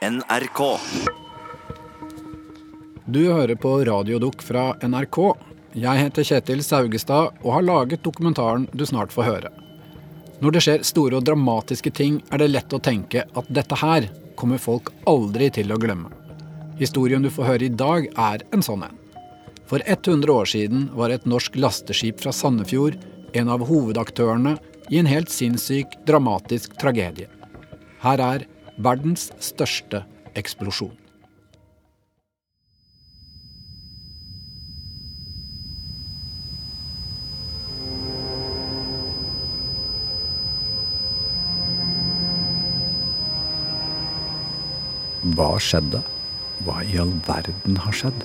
[0.00, 0.78] NRK.
[3.04, 5.18] Du hører på Radiodukk fra NRK.
[5.76, 9.50] Jeg heter Kjetil Saugestad og har laget dokumentaren du snart får høre.
[10.40, 14.06] Når det skjer store og dramatiske ting, er det lett å tenke at dette her
[14.40, 16.08] kommer folk aldri til å glemme.
[16.80, 18.96] Historien du får høre i dag, er en sånn en.
[19.68, 22.96] For 100 år siden var et norsk lasteskip fra Sandefjord
[23.36, 24.56] en av hovedaktørene
[24.88, 27.28] i en helt sinnssyk, dramatisk tragedie.
[28.00, 28.48] Her er
[28.84, 30.04] verdens største
[30.38, 30.96] eksplosjon.
[45.36, 46.00] Hva skjedde?
[46.64, 48.24] Hva i all verden har skjedd?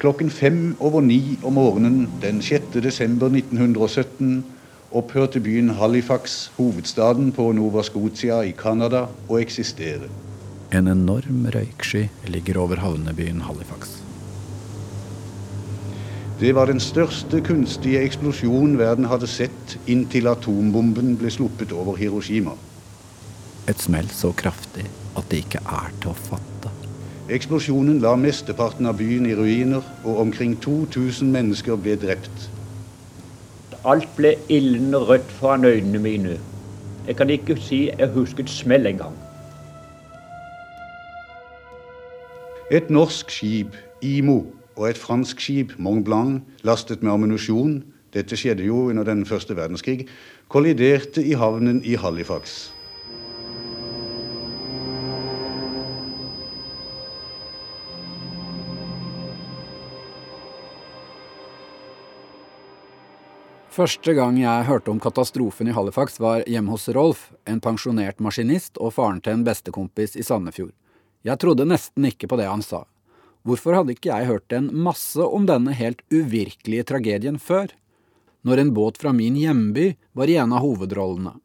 [0.00, 2.76] Klokken fem over ni om morgenen den 6.
[2.84, 4.55] desember 1917
[4.90, 10.08] opphørte byen Halifax, hovedstaden på Nova Scotia i Canada, å eksistere.
[10.74, 13.98] En enorm røyksky ligger over havnebyen Halifax.
[16.40, 22.52] Det var den største kunstige eksplosjon verden hadde sett inntil atombomben ble sluppet over Hiroshima.
[23.66, 24.84] Et smell så kraftig
[25.16, 26.72] at det ikke er til å fatte.
[27.32, 32.50] Eksplosjonen la mesteparten av byen i ruiner, og omkring 2000 mennesker ble drept.
[33.86, 36.40] Alt ble ildende rødt foran øynene mine.
[37.06, 39.14] Jeg kan ikke si jeg husket smell engang.
[42.70, 44.40] Et norsk skip, Imo,
[44.76, 49.56] og et fransk skip, Mont Blanc, lastet med ammunisjon, dette skjedde jo under den første
[49.56, 50.08] verdenskrig,
[50.48, 52.75] kolliderte i havnen i Halifax.
[63.76, 68.78] Første gang jeg hørte om katastrofen i Halifax, var hjemme hos Rolf, en pensjonert maskinist
[68.80, 70.72] og faren til en bestekompis i Sandefjord.
[71.28, 72.86] Jeg trodde nesten ikke på det han sa.
[73.44, 77.68] Hvorfor hadde ikke jeg hørt en masse om denne helt uvirkelige tragedien før?
[78.48, 81.36] Når en båt fra min hjemby var i en av hovedrollene.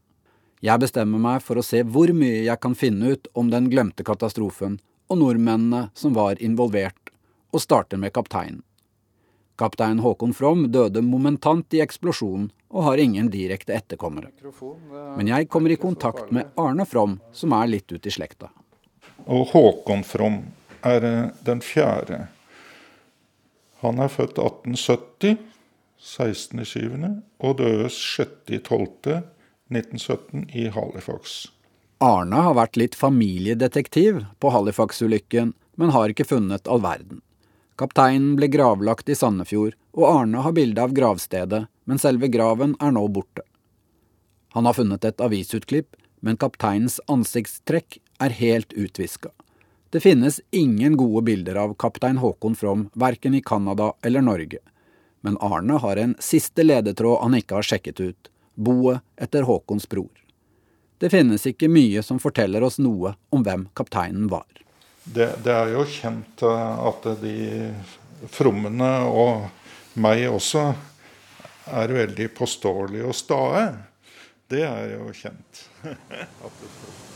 [0.63, 4.07] Jeg bestemmer meg for å se hvor mye jeg kan finne ut om den glemte
[4.07, 4.79] katastrofen
[5.11, 7.11] og nordmennene som var involvert,
[7.51, 8.63] og starter med kapteinen.
[9.61, 14.31] Kaptein Håkon From døde momentant i eksplosjonen og har ingen direkte etterkommere.
[15.17, 18.47] Men jeg kommer i kontakt med Arne From, som er litt ute i slekta.
[19.29, 20.45] Og Håkon From
[20.81, 22.27] er eh, den fjerde.
[23.85, 25.37] Han er født 1870,
[26.01, 31.53] 16.7., og døde 6.12.1917 i Halifax.
[32.01, 37.21] Arne har vært litt familiedetektiv på Halifax-ulykken, men har ikke funnet all verden.
[37.79, 42.93] Kapteinen ble gravlagt i Sandefjord, og Arne har bilde av gravstedet, men selve graven er
[42.95, 43.43] nå borte.
[44.55, 49.31] Han har funnet et avisutklipp, men kapteinens ansiktstrekk er helt utviska.
[49.91, 54.59] Det finnes ingen gode bilder av kaptein Håkon From, verken i Canada eller Norge.
[55.21, 60.13] Men Arne har en siste ledetråd han ikke har sjekket ut, boet etter Håkons bror.
[60.97, 64.47] Det finnes ikke mye som forteller oss noe om hvem kapteinen var.
[65.03, 67.35] Det, det, er jo kjent eh, at de
[68.29, 69.47] frommene, og
[70.01, 70.73] meg også,
[71.71, 73.63] er veldig påståelige og stae.
[74.51, 75.65] Det er jo kjent.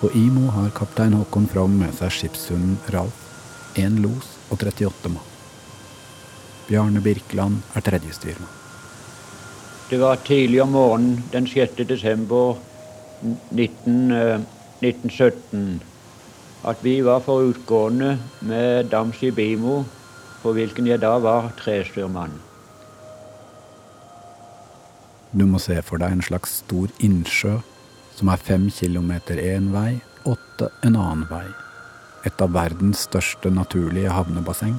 [0.00, 3.22] På Imo har kaptein Håkon From med seg skipshunden Ralf,
[3.80, 5.30] én los og 38 mann.
[6.68, 8.63] Bjarne Birkeland er tredjestyrmann.
[9.94, 11.76] Det var tidlig om morgenen den 6.
[11.86, 12.56] desember
[13.50, 14.10] 19,
[14.82, 19.84] 1917 eh, at vi var for utgående med Damskip Imo,
[20.42, 22.34] på hvilken jeg da var trestyrmann.
[25.30, 27.60] Du må se for deg en slags stor innsjø
[28.18, 31.46] som er fem kilometer én vei, åtte en annen vei.
[32.26, 34.74] Et av verdens største naturlige havnebasseng.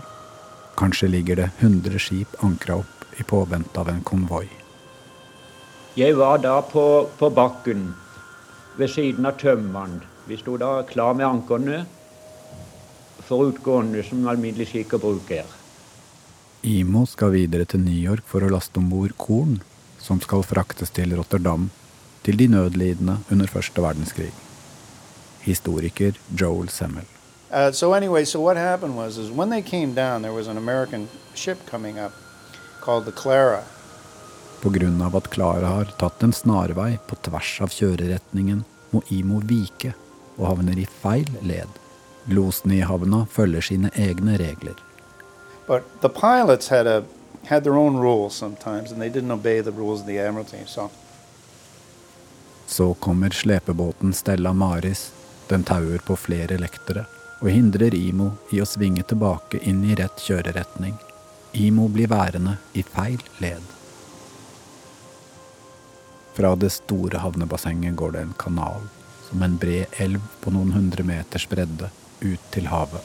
[0.76, 4.65] Kanskje ligger det 100 skip ankra opp i påvente av en konvoi.
[5.96, 7.94] Jeg var da på, på bakken
[8.76, 10.02] ved siden av tømmeren.
[10.28, 11.86] Vi sto da klar med ankerne
[13.24, 15.48] for utgående, som alminnelig skikk og bruk er.
[16.68, 19.62] Imo skal videre til New York for å laste om bord korn,
[20.04, 21.70] som skal fraktes til Rotterdam,
[22.28, 24.34] til de nødlidende under første verdenskrig.
[25.46, 27.08] Historiker Joel Semmel.
[27.54, 30.58] Uh, so anyway, so what happened was, is when they came down, there was an
[30.58, 32.12] American ship coming up
[32.82, 33.64] called the Clara.
[34.62, 35.18] Pga.
[35.18, 39.94] at Klara har tatt en snarvei på tvers av kjøreretningen, må Imo vike
[40.38, 41.70] og havner i feil led.
[42.26, 44.76] Losene i havna følger sine egne regler.
[45.68, 47.04] But the pilots had a
[47.46, 50.58] had their own rules sometimes, and they didn't obey the rules of the Admiralty.
[50.66, 50.90] So
[52.68, 55.12] Så kommer slepebåten Stella Maris.
[55.48, 57.06] Den tauer på flere lektere
[57.42, 60.96] og hindrer Imo i å svinge tilbake inn i rett kjøreretning.
[61.54, 63.62] Imo blir værende i feil led.
[66.36, 68.88] Fra det store havnebassenget går det en kanal,
[69.30, 71.88] som en bred elv på noen hundre meters bredde,
[72.20, 73.04] ut til havet.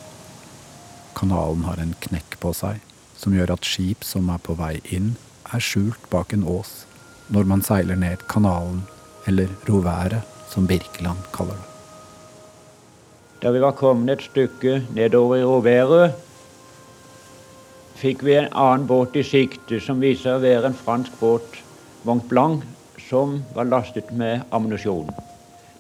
[1.15, 2.81] Kanalen har en knekk på seg,
[3.15, 5.13] som gjør at skip som er på vei inn,
[5.55, 6.85] er skjult bak en ås
[7.31, 8.83] når man seiler ned kanalen,
[9.31, 11.69] eller roværet, som Birkeland kaller det.
[13.45, 16.17] Da vi var kommet et stykke nedover i roværet,
[18.01, 21.61] fikk vi en annen båt i sikte som viser å være en fransk båt,
[22.09, 22.65] Mont Blanc,
[23.11, 25.11] som var lastet med ammunisjon.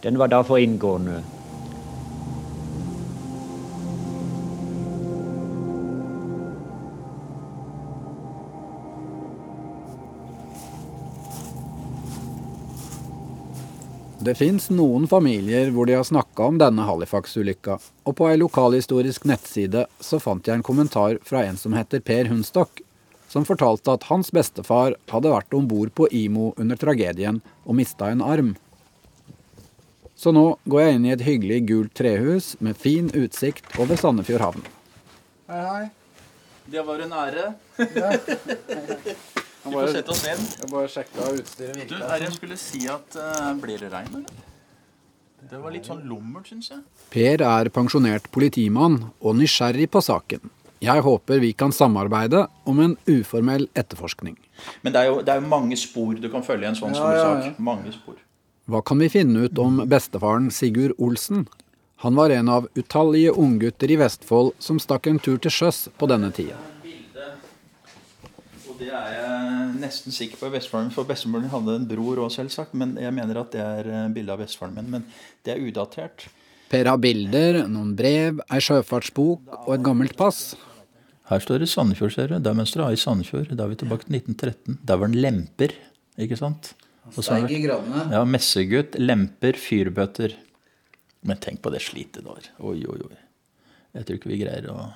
[0.03, 1.21] Den var da for inngående.
[14.21, 19.25] Det fins noen familier hvor de har snakka om denne Halifax-ulykka, og på ei lokalhistorisk
[19.31, 22.83] nettside så fant jeg en kommentar fra en som heter Per Hundstokk,
[23.31, 28.11] som fortalte at hans bestefar hadde vært om bord på Imo under tragedien og mista
[28.11, 28.57] en arm.
[30.19, 34.45] Så nå går jeg inn i et hyggelig gult trehus med fin utsikt over Sandefjord
[34.45, 34.67] havn.
[35.49, 35.87] Hei, hei.
[36.71, 37.47] Det var en ære.
[37.97, 38.11] Ja.
[39.61, 40.45] Vi får sette oss ned.
[40.61, 42.05] Jeg bare sjekka utstyret Du, virkelig.
[42.15, 44.47] er jeg skulle si at uh, Blir det regn, eller?
[45.51, 46.81] Det var litt sånn lummert, syns jeg.
[47.13, 50.43] Per er pensjonert politimann og nysgjerrig på saken.
[50.81, 54.39] Jeg håper vi kan samarbeide om en uformell etterforskning.
[54.81, 56.97] Men det er, jo, det er jo mange spor du kan følge i en sånn
[56.97, 57.51] stor Ja, ja, ja.
[57.51, 57.59] sak.
[57.61, 58.17] Mange spor.
[58.71, 61.45] Hva kan vi finne ut om bestefaren Sigurd Olsen?
[62.01, 66.09] Han var en av utallige unggutter i Vestfold som stakk en tur til sjøs på
[66.09, 66.57] denne tida.
[68.71, 71.85] Og det er jeg nesten sikker på i bestefaren min, for bestefaren min hadde en
[71.91, 72.73] bror òg, selvsagt.
[72.73, 74.89] Men jeg mener at det er eh, bilde av bestefaren min.
[74.97, 75.05] Men
[75.45, 76.31] det er udatert.
[76.73, 80.55] Per har bilder, noen brev, ei sjøfartsbok og et gammelt pass.
[81.31, 82.39] Her står det Sandefjord, ser du.
[82.43, 83.53] Det er mønsteret er i Sandefjord.
[83.55, 84.79] Da er vi tilbake til 1913.
[84.85, 85.75] Der var den lemper,
[86.19, 86.73] ikke sant?
[87.17, 88.11] Og så er det- gradene.
[88.11, 90.35] Ja, messegutt, lemper, fyrbøter.
[91.23, 92.51] Men tenk på det slitet der.
[92.59, 93.17] Oi, oi, oi.
[93.95, 94.93] Jeg tror ikke vi greier å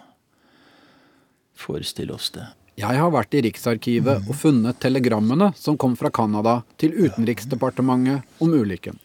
[1.54, 2.46] forestille oss det.
[2.76, 8.50] Jeg har vært i Riksarkivet og funnet telegrammene som kom fra Canada til Utenriksdepartementet om
[8.50, 8.98] ulykken.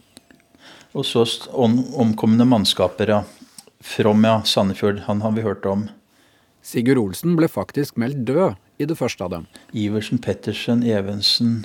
[0.96, 1.22] Og så
[1.54, 3.24] omkomne mannskaper, ja.
[3.82, 4.42] From, ja.
[4.42, 5.90] Sandefjord, han har vi hørt om.
[6.70, 9.46] Sigurd Olsen ble faktisk meldt død i det første av dem.
[9.74, 11.64] Iversen, Pettersen, Evensen,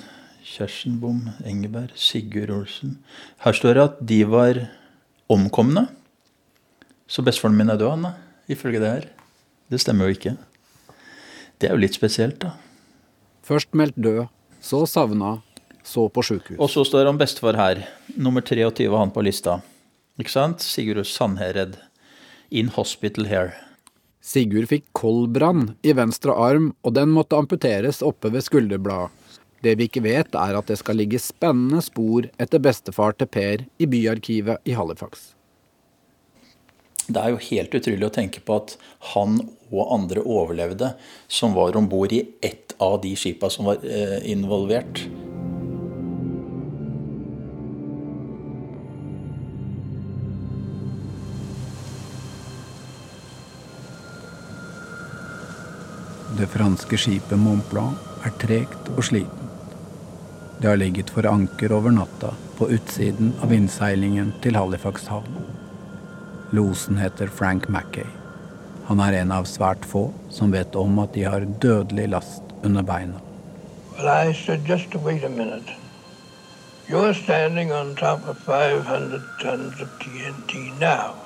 [0.49, 2.95] Kjersenbom, Engeberg, Sigurd Olsen.
[3.45, 4.63] Her står det at de var
[5.29, 5.91] omkomne.
[7.05, 8.15] Så bestefaren min er død, han
[8.49, 9.11] ifølge det her.
[9.69, 10.35] Det stemmer jo ikke.
[11.61, 12.55] Det er jo litt spesielt, da.
[13.45, 14.33] Først meldt død,
[14.65, 15.35] så savna,
[15.85, 16.57] så på sjukehus.
[16.57, 17.85] Og så står han bestefar her.
[18.17, 19.61] Nummer 23 var han på lista.
[20.17, 20.65] Ikke sant?
[20.65, 21.77] Sigurd Sandhered.
[22.49, 23.53] In hospital here.
[24.25, 29.13] Sigurd fikk koldbrann i venstre arm, og den måtte amputeres oppe ved skulderbladet.
[29.65, 33.65] Det vi ikke vet, er at det skal ligge spennende spor etter bestefar til Per
[33.81, 35.31] i byarkivet i Halifax.
[37.05, 38.77] Det er jo helt utrolig å tenke på at
[39.13, 39.39] han
[39.71, 40.95] og andre overlevde
[41.29, 45.05] som var om bord i ett av de skipa som var eh, involvert.
[56.45, 59.47] Det franske skipet Mont Blanc er tregt og sliten.
[60.59, 65.39] Det har ligget for anker over natta på utsiden av innseilingen til Halifax havn.
[66.53, 68.05] Losen heter Frank Mackay.
[68.91, 72.85] Han er en av svært få som vet om at de har dødelig last under
[72.85, 73.23] beina.
[73.97, 75.73] Well, I said, just wait a minute.
[76.91, 81.17] You're standing on top of 500 tons of TNT now,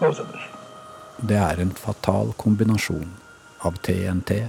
[0.00, 0.48] both of us.
[1.20, 3.12] Det er en fatal kombinasjon
[3.60, 4.40] av TNT,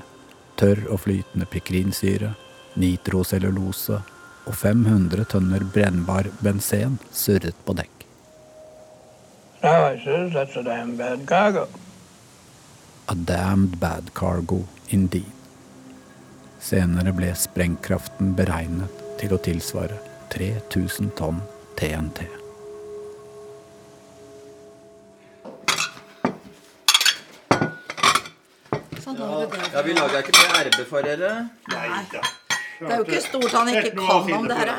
[0.59, 2.33] tørr og flytende pikrinsyre,
[2.79, 3.99] nitrocellulose
[4.45, 8.07] og 500 tønner brennbar benzen surret på dekk.
[9.63, 11.67] Now I says, that's a damn bad cargo.
[13.07, 15.31] A damned bad cargo indeed.
[16.59, 19.97] Senere ble sprengkraften beregnet til å tilsvare
[20.35, 21.41] 3000 tonn
[21.79, 22.27] TNT.
[29.03, 29.65] Sånn har du det.
[29.72, 31.31] Ja, Vi laga ikke mye RB for dere.
[31.67, 34.71] Det er jo ikke stort han ikke kan om det her.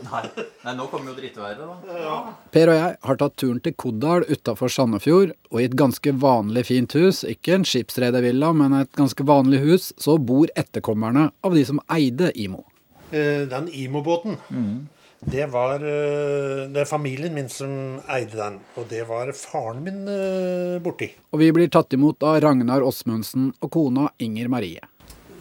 [0.00, 0.20] Nei.
[0.64, 2.14] Nei, nå kommer jo drittværet, da.
[2.54, 6.64] Per og jeg har tatt turen til Koddal utafor Sandefjord, og i et ganske vanlig
[6.70, 11.66] fint hus, ikke en skipsredervilla, men et ganske vanlig hus, så bor etterkommerne av de
[11.68, 12.64] som eide Imo.
[13.12, 14.38] Eh, Den Imo-båten,
[15.20, 18.54] det var eh, det er familien min som eide den.
[18.80, 21.10] Og det var faren min eh, borti.
[21.34, 24.80] Og vi blir tatt imot av Ragnar Åsmundsen og kona Inger Marie.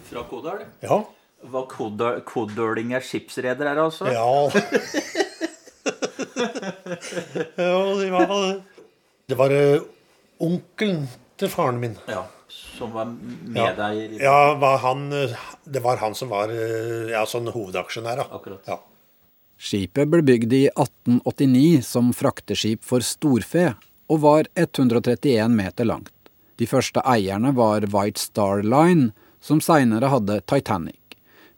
[0.10, 0.66] Fra Kodal?
[0.84, 1.00] Ja.
[1.48, 4.10] Hva Kodal- Kodøling er skipsreder her, altså?
[4.12, 4.50] Ja.
[7.56, 8.62] ja, det var
[9.30, 9.80] Det var eh,
[10.44, 11.08] onkelen
[11.40, 11.96] til faren min.
[12.10, 15.08] Ja, Som var med Ja, deg ja var han,
[15.64, 18.24] det var han som var ja, sånn hovedaksjonær.
[18.24, 18.28] Da.
[18.36, 18.68] Akkurat.
[18.68, 18.80] Ja.
[19.60, 23.74] Skipet ble bygd i 1889 som frakteskip for storfe,
[24.08, 26.14] og var 131 meter langt.
[26.56, 29.12] De første eierne var White Star Line,
[29.44, 30.96] som seinere hadde Titanic.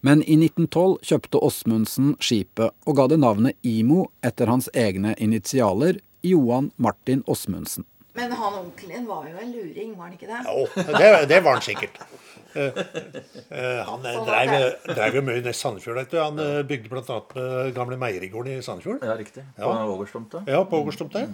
[0.01, 6.01] Men i 1912 kjøpte Åsmundsen skipet og ga det navnet Imo etter hans egne initialer,
[6.25, 7.85] Johan Martin Åsmundsen.
[8.17, 10.41] Men han onkelen din var jo en luring, var han ikke det?
[10.49, 10.65] Jo,
[10.97, 12.01] det, det var han sikkert.
[12.55, 12.77] Eh,
[13.49, 14.53] eh, han eh, Sånn dreiv,
[14.91, 15.97] dreiv jo mye i Sandefjord.
[16.01, 16.19] vet du.
[16.19, 16.61] Han ja.
[16.67, 17.17] bygde bl.a.
[17.35, 19.03] med gamle meierigården i Sandefjord.
[19.07, 19.43] Ja, riktig.
[19.57, 19.85] På Ja.
[19.87, 20.43] Ågerstomta.
[20.47, 21.25] Ja, på Ågerstomta.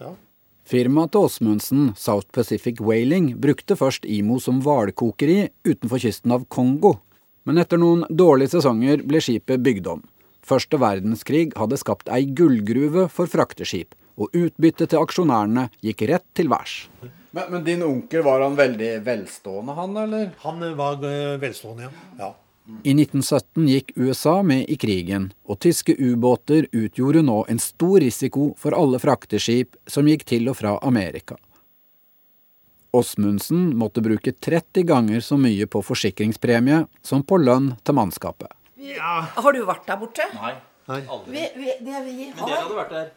[0.00, 0.12] Ja.
[0.68, 7.00] Firmaet til Åsmundsen, South Pacific Whaling, brukte først Imo som hvalkokeri utenfor kysten av Kongo.
[7.44, 10.04] Men etter noen dårlige sesonger ble skipet bygd om.
[10.46, 16.50] Første verdenskrig hadde skapt ei gullgruve for frakteskip, og utbyttet til aksjonærene gikk rett til
[16.50, 16.84] værs.
[17.34, 20.30] Men, men din onkel, var han veldig velstående, han, eller?
[20.44, 21.90] Han eh, var eh, velstående, ja.
[22.18, 22.34] ja.
[22.84, 28.52] I 1917 gikk USA med i krigen, og tyske ubåter utgjorde nå en stor risiko
[28.60, 31.38] for alle frakteskip som gikk til og fra Amerika.
[32.92, 38.52] Åsmundsen måtte bruke 30 ganger så mye på forsikringspremie som på lønn til mannskapet.
[38.76, 40.28] Vi, Har du vært der borte?
[40.36, 40.52] Nei.
[40.90, 41.00] Nei.
[41.08, 41.32] Aldri.
[41.32, 43.10] Vi, vi, det vi Men dere hadde vært der.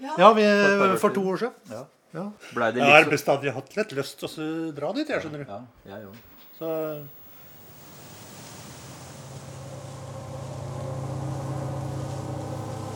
[0.00, 0.46] Ja, vi,
[0.80, 1.74] For for to år siden.
[1.74, 1.84] Ja.
[2.14, 2.28] Ja.
[2.54, 5.42] Blei det Jeg har litt bestandig hatt litt lyst til å dra dit, jeg skjønner
[5.42, 5.50] du.
[5.50, 6.16] Ja, jeg òg.
[6.54, 6.70] Så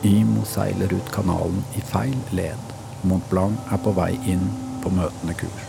[0.07, 2.71] Imo seiler ut kanalen i feil led.
[3.03, 4.45] Mont Blanc er på vei inn
[4.79, 5.65] på møtende kurs.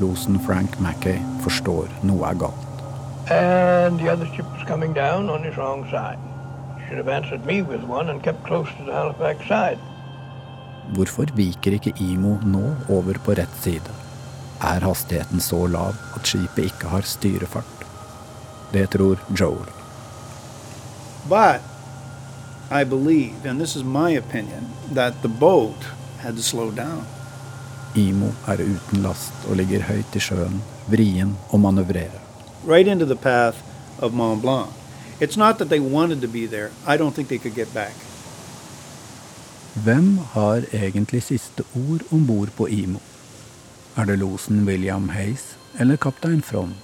[0.00, 2.84] Losen Frank Mackay forstår noe er galt.
[3.28, 6.18] And the other ship was coming down on his wrong side.
[6.88, 9.78] Should have answered me with one and kept close to the Halifax side.
[10.92, 13.94] Hvorfor viker ikke Imo nå over på rett side?
[14.60, 17.84] Er hastigheten så lav at skipet ikke har styrefart?
[18.72, 19.66] Det tror Joel.
[21.28, 21.62] But
[22.70, 25.86] I believe, and this is my opinion, that the boat
[26.18, 27.04] had to slow down.
[27.96, 30.60] Imo er uten last og ligger høyt i sjøen,
[30.90, 32.20] vrien å manøvrere.
[32.64, 33.62] right into the path
[33.98, 34.70] of Mont Blanc.
[35.20, 36.70] It's not that they wanted to be there.
[36.86, 37.92] I don't think they could get back.
[39.74, 43.00] Hvem har egentlig siste ord om bord på Imo?
[43.98, 46.76] Er det losen William Hayes eller kaptein From?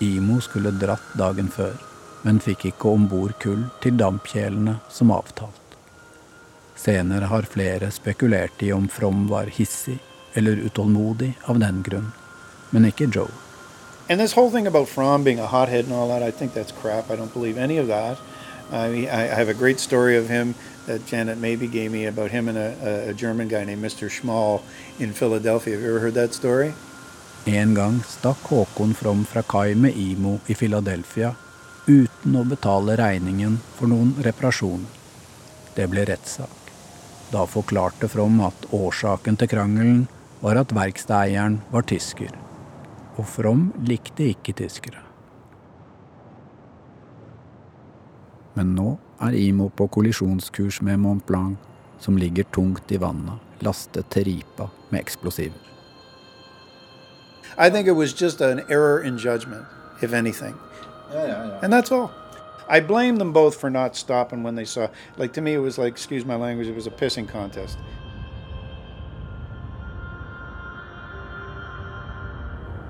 [0.00, 1.74] Imo skulle dratt dagen før,
[2.24, 5.76] men fikk ikke om bord kull til dampkjelene som avtalt.
[6.80, 9.98] Senere har flere spekulert i om From var hissig
[10.32, 12.08] eller utålmodig av den grunn,
[12.70, 13.28] men ikke Joe.
[14.08, 16.72] And this whole thing about Fromm being a hothead and all that, I think that's
[16.72, 17.10] crap.
[17.10, 18.16] I don't believe any of that.
[18.72, 20.54] I I have a great story of him
[20.86, 24.08] that Janet Maybe gave me about him and a, a, German guy named Mr.
[24.08, 24.62] Schmall
[24.98, 25.74] in Philadelphia.
[25.74, 26.72] Have you ever heard that story?
[27.44, 31.34] En gang stakk Håkon From fra kai med Imo i Philadelphia
[31.86, 34.90] uten å betale regningen for noen reparasjoner.
[35.76, 36.72] Det ble rettssak.
[37.30, 40.06] Da forklarte From at årsaken til krangelen
[40.42, 42.34] var at verkstedeieren var tysker.
[43.16, 45.05] Og From likte ikke tyskere.
[48.56, 51.56] Men nå er Imo på kollisjonskurs med Mont Blanc,
[52.00, 55.60] som ligger tungt i vannet, lastet til ripa med eksplosiver.
[57.58, 59.64] I think it was just an error in judgment,
[60.02, 60.54] if anything.
[61.12, 61.58] Yeah, yeah, yeah.
[61.62, 62.10] And that's all.
[62.68, 64.88] I blame them both for not stopping when they saw.
[65.16, 67.78] Like to me, it was like, excuse my language, it was a pissing contest.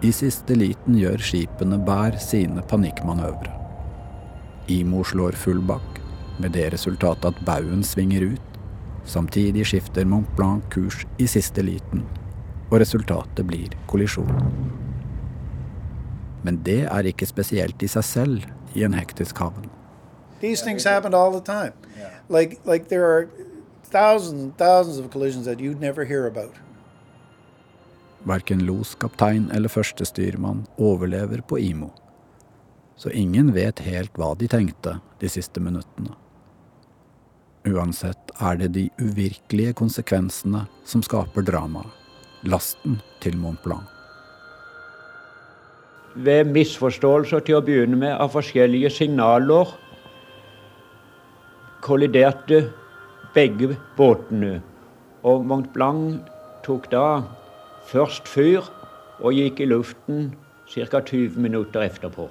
[0.02, 3.65] I siste liten gjør skipene Bær sine panikkmanøvre.
[4.68, 6.00] Imo slår full bakk,
[6.38, 8.42] med det resultatet at baugen svinger ut.
[9.06, 12.02] Samtidig skifter Mont Blanc kurs i siste liten,
[12.70, 14.32] og resultatet blir kollisjon.
[16.42, 19.70] Men det er ikke spesielt i seg selv i en hektisk havn.
[20.40, 21.72] These things happened all the time.
[22.28, 23.28] Like like there are
[23.90, 26.54] thousands and thousands of collisions that you'd never hear about.
[28.26, 31.90] Verken los, kaptein eller førstestyrmann overlever på Imo.
[32.96, 36.14] Så ingen vet helt hva de tenkte de siste minuttene.
[37.66, 41.90] Uansett er det de uvirkelige konsekvensene som skaper dramaet.
[42.46, 43.88] Lasten til Mont Blanc.
[46.14, 49.72] Ved misforståelser til å begynne med av forskjellige signaler
[51.84, 52.62] kolliderte
[53.34, 54.60] begge båtene.
[55.26, 56.30] Og Mont Blanc
[56.64, 57.26] tok da
[57.90, 58.64] først fyr
[59.18, 60.32] og gikk i luften
[60.70, 61.00] ca.
[61.00, 62.30] 20 minutter etterpå.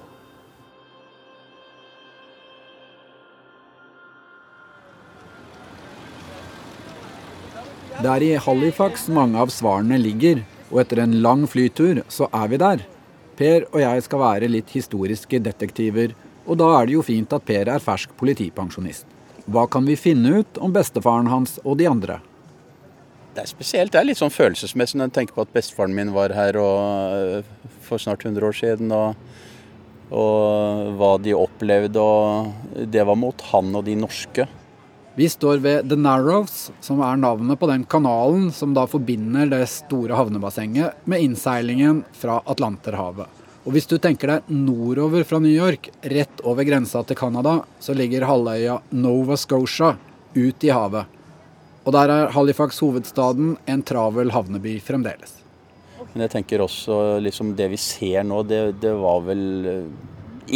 [7.96, 12.50] Det er i Halifax mange av svarene ligger, og etter en lang flytur så er
[12.52, 12.82] vi der.
[13.38, 16.12] Per og jeg skal være litt historiske detektiver,
[16.44, 19.08] og da er det jo fint at Per er fersk politipensjonist.
[19.48, 22.18] Hva kan vi finne ut om bestefaren hans og de andre?
[23.32, 23.94] Det er spesielt.
[23.94, 27.48] Det er litt sånn følelsesmessig når en tenker på at bestefaren min var her og,
[27.86, 28.92] for snart 100 år siden.
[28.92, 29.16] Og,
[30.12, 32.04] og hva de opplevde.
[32.04, 34.48] Og det var mot han og de norske.
[35.18, 39.62] Vi står ved The Narrows, som er navnet på den kanalen som da forbinder det
[39.72, 43.24] store havnebassenget med innseilingen fra Atlanterhavet.
[43.64, 47.96] Og hvis du tenker deg nordover fra New York, rett over grensa til Canada, så
[47.96, 49.94] ligger halvøya Nova Scotia
[50.36, 51.08] ut i havet.
[51.88, 55.38] Og der er Halifax hovedstaden en travel havneby fremdeles.
[56.12, 59.92] Men jeg tenker også liksom det vi ser nå, det, det var vel eh,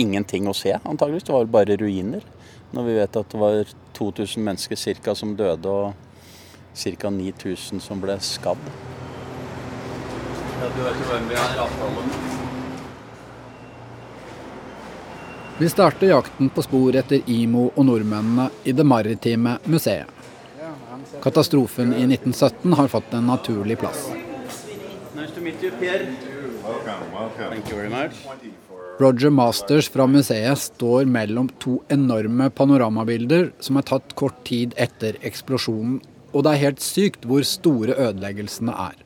[0.04, 1.24] ingenting å se, antageligvis.
[1.24, 2.28] Det var vel bare ruiner.
[2.76, 3.64] Når vi vet at det var
[4.00, 5.92] 2000 mennesker cirka som døde, og
[6.74, 7.10] ca.
[7.10, 8.70] 9000 som ble skadd.
[10.60, 12.14] Ja, du vet hvem vi er, avtalen.
[15.60, 20.08] Vi starter jakten på spor etter Imo og nordmennene i Det maritime museet.
[21.20, 24.06] Katastrofen i 1917 har fått en naturlig plass.
[29.00, 35.16] Roger Masters fra museet står mellom to enorme panoramabilder som er tatt kort tid etter
[35.24, 36.02] eksplosjonen,
[36.34, 38.98] og det er helt sykt hvor store ødeleggelsene er.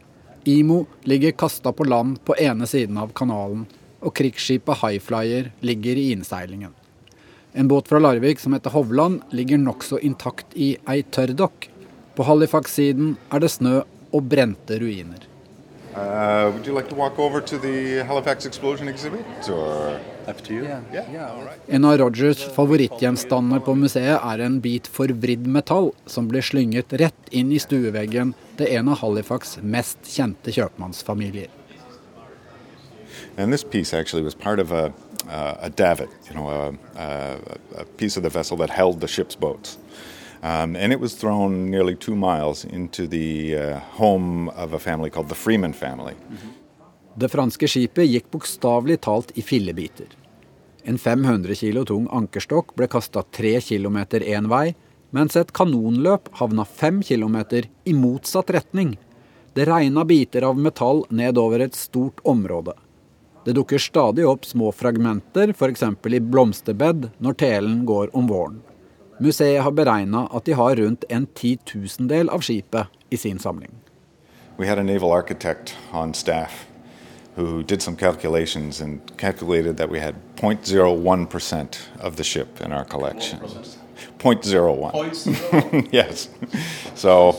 [0.51, 3.69] Imo ligger kasta på land på ene siden av kanalen,
[4.03, 6.75] og krigsskipet Highflyer ligger i innseilingen.
[7.55, 11.71] En båt fra Larvik som heter Hovland, ligger nokså intakt i ei tørrdokk.
[12.19, 15.23] På Halifax-siden er det snø og brente ruiner.
[15.95, 20.53] Uh, would you like to walk over to the Halifax explosion exhibit, or up to
[20.53, 20.65] you?
[20.65, 21.59] Yeah, yeah, all right.
[21.69, 27.31] En av Rogers favorittgjenstander på museet er en bit forvridd metall som blir slynget rett
[27.31, 31.53] inn i stueveggen til en av Halifax mest kjente kjøpmannsfamilier.
[33.37, 34.93] And this piece actually was part of a,
[35.29, 37.39] uh, a davit, you know, a, a,
[37.79, 39.79] a piece of the vessel that held the ship's boats.
[40.45, 45.09] Um, and it was thrown nearly two miles into the uh, home of a family
[45.09, 46.13] called the Freeman family.
[47.15, 50.11] Det franske skipet gikk bokstavelig talt i fillebiter.
[50.85, 54.75] En 500 kilo tung ankerstokk ble kasta tre kilometer én vei,
[55.17, 58.99] mens et kanonløp havna fem kilometer i motsatt retning.
[59.57, 62.77] Det regna biter av metall nedover et stort område.
[63.49, 65.89] Det dukker stadig opp små fragmenter, f.eks.
[65.89, 68.63] i blomsterbed, når telen går om våren.
[69.19, 73.71] Museet har beregna at de har rundt en titusendel av skipet i sin samling.
[74.57, 76.67] We had a naval architect on staff
[77.35, 82.85] who did some calculations and calculated that we had 0.01% of the ship in our
[82.85, 83.39] collection.
[84.19, 85.89] 0.01.
[85.93, 86.31] yes.
[86.95, 87.35] So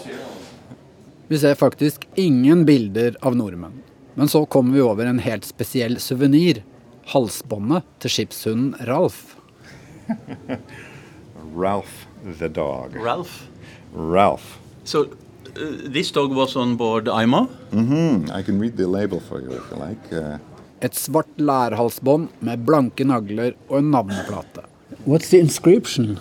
[1.27, 3.81] Vi ser faktisk ingen bilder av nordmenn.
[4.13, 6.63] Men så kommer vi over en helt spesiell suvenir.
[7.05, 9.35] Halsbåndet til skipshunden Ralf.
[11.55, 12.05] Ralph
[12.39, 12.95] the dog.
[12.95, 13.47] Ralph.
[13.93, 14.59] Ralph.
[14.83, 15.09] So uh,
[15.93, 17.47] this dog was on board IMO?
[17.71, 18.31] Mm-hmm.
[18.31, 20.13] I can read the label for you if you like.
[20.13, 20.37] Uh,
[20.81, 24.61] Et svart lærhalsbånd med blanke nagler og en navneplate.
[25.07, 26.19] What's the inscription?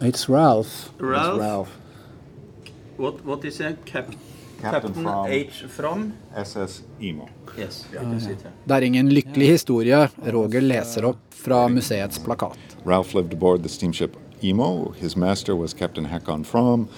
[0.00, 0.90] It's Ralph.
[0.98, 1.34] Ralph.
[1.34, 1.68] it's Ralph.
[2.98, 3.76] What, what is it?
[3.86, 4.04] Cap
[4.60, 6.12] Captain Captain from- H from?
[6.36, 7.28] SS Emo.
[7.60, 7.84] Yes.
[8.64, 12.58] Det er ingen lykkelig historie Roger leser opp fra museets plakat.
[12.84, 14.92] Ralph lived aboard the steamship Emo.
[14.92, 16.88] His master was Captain Hakon Fromm.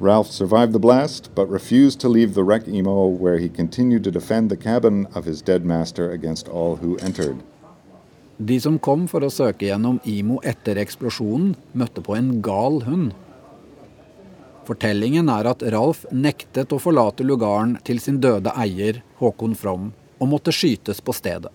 [0.00, 4.10] Ralph survived the blast, but refused to leave the wreck Emo, where he continued to
[4.10, 7.36] defend the cabin of his dead master against all who entered.
[8.38, 13.10] De som kom for å søke gjennom Imo etter eksplosjonen, møtte på en gal hund.
[14.68, 20.28] Fortellingen er at Ralf nektet å forlate lugaren til sin døde eier, Håkon From, og
[20.28, 21.54] måtte skytes på stedet.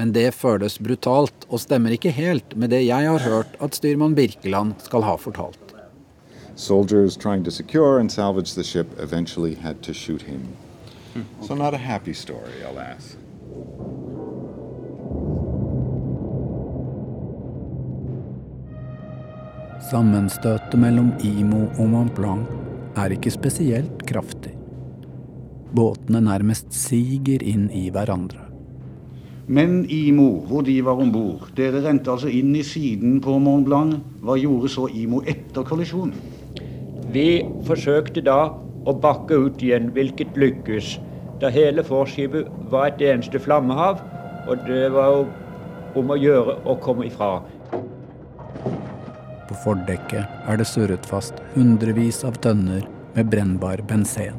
[0.00, 4.16] Men det føles brutalt, og stemmer ikke helt med det jeg har hørt at styrmann
[4.16, 5.74] Birkeland skal ha fortalt.
[6.56, 10.48] Soldiers trying to secure and salvage the ship eventually had to shoot him.
[11.42, 13.16] So, not a happy story, alas.
[19.88, 22.48] Sammenstøtet mellom Imo og Mont Blanc
[23.00, 24.50] er ikke spesielt kraftig.
[25.72, 28.42] Båtene nærmest siger inn i hverandre.
[29.48, 33.64] Men Imo, hvor de var om bord, dere rente altså inn i siden på Mont
[33.64, 33.96] Blanc.
[34.20, 36.12] Hva gjorde så Imo etter kollisjonen?
[37.14, 37.28] Vi
[37.64, 38.42] forsøkte da
[38.84, 40.98] å bakke ut igjen, hvilket lykkes.
[41.40, 44.04] Da hele forskipet var et eneste flammehav,
[44.52, 45.28] og det var jo
[45.96, 47.38] om å gjøre å komme ifra.
[49.48, 52.84] På fordekket er det surret fast hundrevis av tønner
[53.14, 54.36] med brennbar bensin.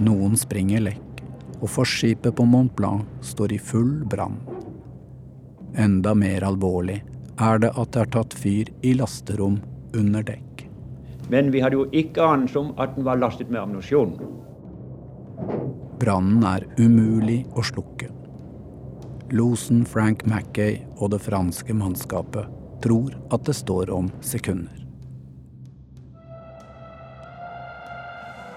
[0.00, 1.20] Noen springer lekk,
[1.60, 4.38] og forskipet på Mont Blanc står i full brann.
[5.76, 7.02] Enda mer alvorlig
[7.40, 9.60] er det at det har tatt fyr i lasterom
[9.96, 10.64] under dekk.
[11.30, 14.16] Men vi hadde jo ikke anelse om at den var lastet med ammunisjon.
[16.00, 18.08] Brannen er umulig å slukke.
[19.36, 22.48] Losen Frank Mackay og det franske mannskapet
[22.82, 24.76] tror at det står om sekunder.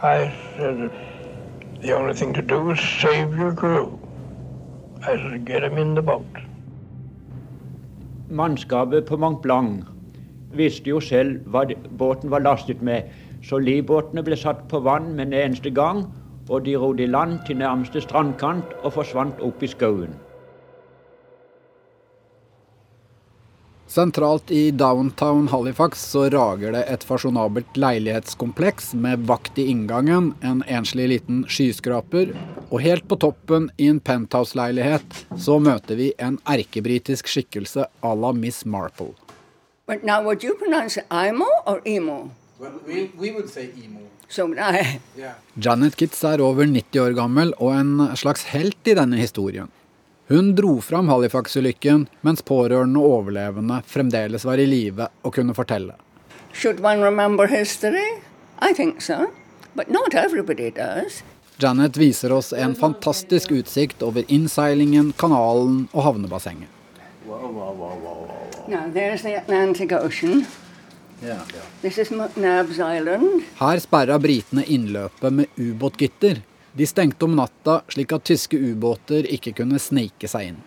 [0.03, 0.89] I said,
[1.81, 3.99] the only thing to do is save your crew.
[5.01, 6.43] I said, get them in the boat.
[8.29, 9.85] Mannskapet på Mont Blanc
[10.53, 11.65] visste jo selv hva
[11.97, 13.07] båten var lastet med,
[13.43, 16.05] så livbåtene ble satt på vann med en eneste gang,
[16.49, 20.15] og de rodde i land til nærmeste strandkant og forsvant opp i skauen.
[23.93, 30.63] Sentralt i downtown Halifax så rager det et fasjonabelt leilighetskompleks med vakt i inngangen, en
[30.65, 32.31] enslig liten skyskraper,
[32.71, 38.33] og helt på toppen i en penthouse-leilighet så møter vi en erkebritisk skikkelse à la
[38.33, 39.13] Miss Marple.
[39.85, 42.31] But now, would you pronounce it Imo or Emo?
[42.57, 44.09] Well, we, we would say emo.
[44.27, 44.49] So.
[44.55, 45.37] Yeah.
[45.53, 49.69] Janet Kitts er over 90 år gammel og en slags helt i denne historien.
[50.27, 55.97] Hun dro fram Halifax-ulykken mens pårørende og overlevende fremdeles var i live og kunne fortelle.
[56.53, 58.21] Should one remember history?
[58.61, 59.25] I think so.
[59.75, 61.23] But not everybody does.
[61.59, 66.69] Janet viser oss en fantastisk utsikt over innseilingen, kanalen og havnebassenget.
[68.67, 70.45] Now, the Atlantic Ocean.
[71.81, 73.43] This is Island.
[73.59, 76.41] Her sperra britene innløpet med ubåtgitter.
[76.73, 80.61] De stengte om natta slik at tyske ubåter ikke kunne snike seg inn.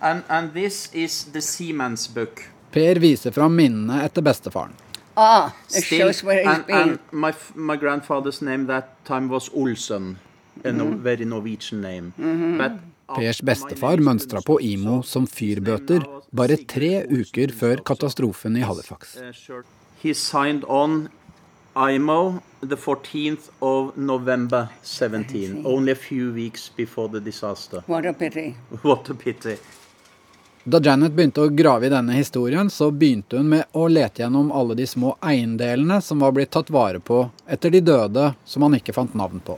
[0.00, 2.40] And, and this is the seaman's book.
[2.72, 4.72] Per viser fram minnene etter bestefaren.
[5.14, 6.76] Ah, it Still, shows where he's and, been.
[6.76, 10.16] and my, my grandfather's name that time was Olsen,
[10.64, 12.12] a no, very Norwegian name.
[12.56, 12.80] But
[13.12, 19.18] Pers bestefar mønstra på Imo som fyrbøter bare tre uker før katastrofen i Halifax.
[19.20, 19.62] uh,
[20.02, 21.10] he signed on
[21.74, 27.82] IMO the 14th of November 17, only a few weeks before the disaster.
[27.86, 28.54] What a pity.
[28.82, 29.56] What a pity.
[30.64, 34.52] Da Janet begynte å grave i denne historien, så begynte hun med å lete gjennom
[34.52, 38.76] alle de små eiendelene som var blitt tatt vare på etter de døde som han
[38.78, 39.56] ikke fant navn på.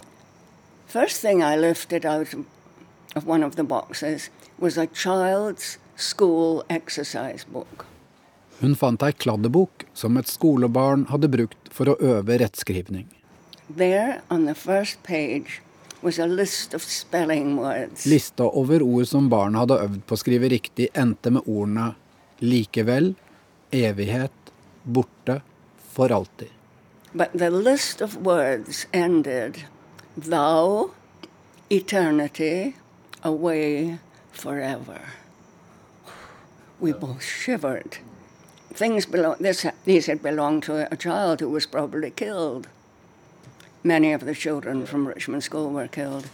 [0.86, 2.32] First thing I lifted out
[3.16, 7.84] of one of the boxes was a child's school exercise book.
[8.60, 13.08] Hun fant ei kladdebok som et skolebarn hadde brukt for å øve rettskrivning.
[13.76, 15.60] There on the first page.
[18.04, 21.94] Lista over ord som barna hadde øvd på å skrive riktig, endte med ordene
[22.44, 23.14] likevel,
[23.72, 24.52] evighet,
[24.84, 25.40] borte,
[25.94, 26.52] for alltid.
[27.14, 29.64] But the list of words ended
[30.16, 30.90] thou,
[31.70, 32.76] eternity,
[33.22, 33.98] away
[34.32, 35.00] forever.
[36.80, 37.98] We both shivered.
[38.74, 42.66] Things belong, this, these had belonged to a child who was probably killed.
[43.82, 46.26] Many of the children from Richmond School were killed.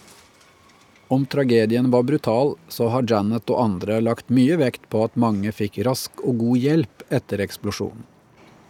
[1.08, 5.52] Om tragedien var brutal, så har Janet og andre lagt mye vekt på at mange
[5.52, 8.06] fikk rask og god hjelp etter eksplosjonen.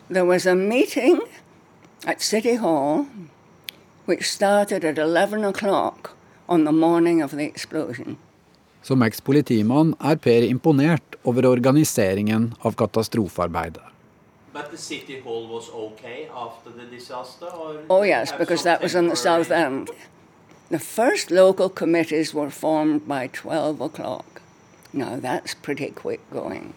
[0.08, 1.20] There was a meeting
[2.06, 3.06] at City Hall
[4.06, 6.16] which started at 11 o'clock
[6.48, 8.16] on the morning of the explosion.
[8.82, 13.84] Som eks-politimann er Per imponert over organiseringen av katastrofearbeidet.
[14.52, 17.46] But the city hall was okay after the disaster?
[17.88, 19.90] Oh, yes, because that was on the south end.
[20.70, 24.40] The first local committees were formed by 12 o'clock.
[24.92, 26.74] Now that's pretty quick going.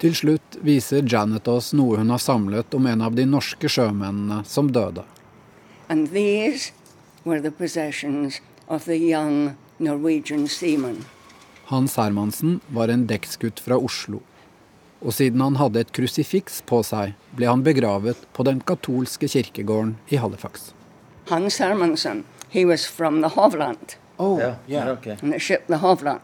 [0.00, 4.44] Til slutt viser Janet oss noe hun har samlet om en av de norske sjømennene
[4.48, 5.04] som døde.
[5.88, 6.72] And these
[7.24, 9.56] were the possessions of the young.
[11.70, 14.20] Hans Hermansen var en dekksgutt fra Oslo.
[15.00, 19.94] Og siden han hadde et krusifiks på seg, ble han begravet på den katolske kirkegården
[20.12, 20.74] i Halifax.
[21.30, 24.88] Hans Hermansen, he was from the Hovland, Oh, Yeah, yeah.
[24.92, 25.16] okay.
[25.16, 26.20] the ship the Hovland.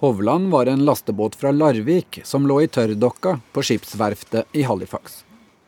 [0.00, 5.24] Hovland var en lastebåt fra Larvik som lå i tørrdokka på skipsverftet i Halifax.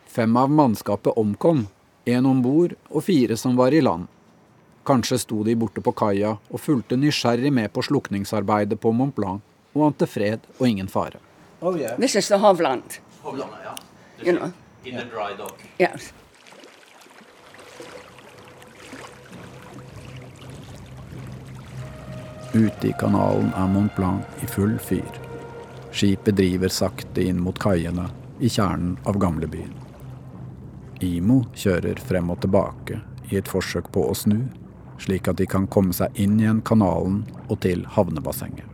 [0.06, 1.66] Fem av mannskapet omkom,
[2.04, 4.04] én om bord og fire som var i land.
[4.90, 9.44] Kanskje sto de borte på kaia og fulgte nysgjerrig med på slukningsarbeidet på Mont Blanc
[9.70, 11.20] og ante fred og ingen fare.
[11.60, 11.94] Oh, yeah.
[11.94, 12.98] This is the Hovland.
[13.22, 13.76] Hovland, yeah.
[14.26, 14.50] You know.
[14.84, 15.62] In the dry dock.
[15.78, 16.12] Yes.
[22.54, 25.20] Ute i kanalen er Mont Blanc i full fyr.
[25.92, 28.08] Skipet driver sakte inn mot kaiene
[28.40, 29.70] i kjernen av gamlebyen.
[31.00, 32.98] Imo kjører frem og tilbake
[33.30, 34.48] i et forsøk på å snu,
[35.00, 38.66] slik at de kan komme seg inn igjen kanalen og til havnebassenget.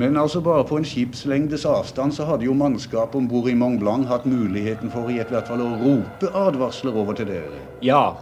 [0.00, 3.80] Men altså bare på en skipslengdes avstand så hadde jo mannskapet om bord i Mont
[3.82, 7.58] Blanc hatt muligheten for i hvert fall å rope advarsler over til dere.
[7.82, 8.14] Ja,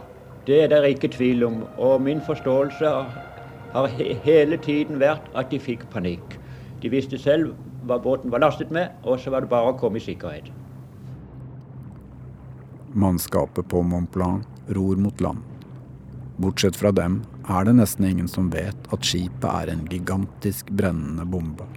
[0.47, 1.61] det er det ikke tvil om.
[1.77, 2.93] Og min forståelse
[3.75, 6.39] har he hele tiden vært at de fikk panikk.
[6.81, 7.53] De visste selv
[7.85, 10.49] hva båten var lastet med, og så var det bare å komme i sikkerhet.
[12.93, 15.39] Mannskapet på Mont Blanc ror mot land.
[16.37, 21.25] Bortsett fra dem er det nesten ingen som vet at skipet er en gigantisk brennende
[21.27, 21.67] bombe.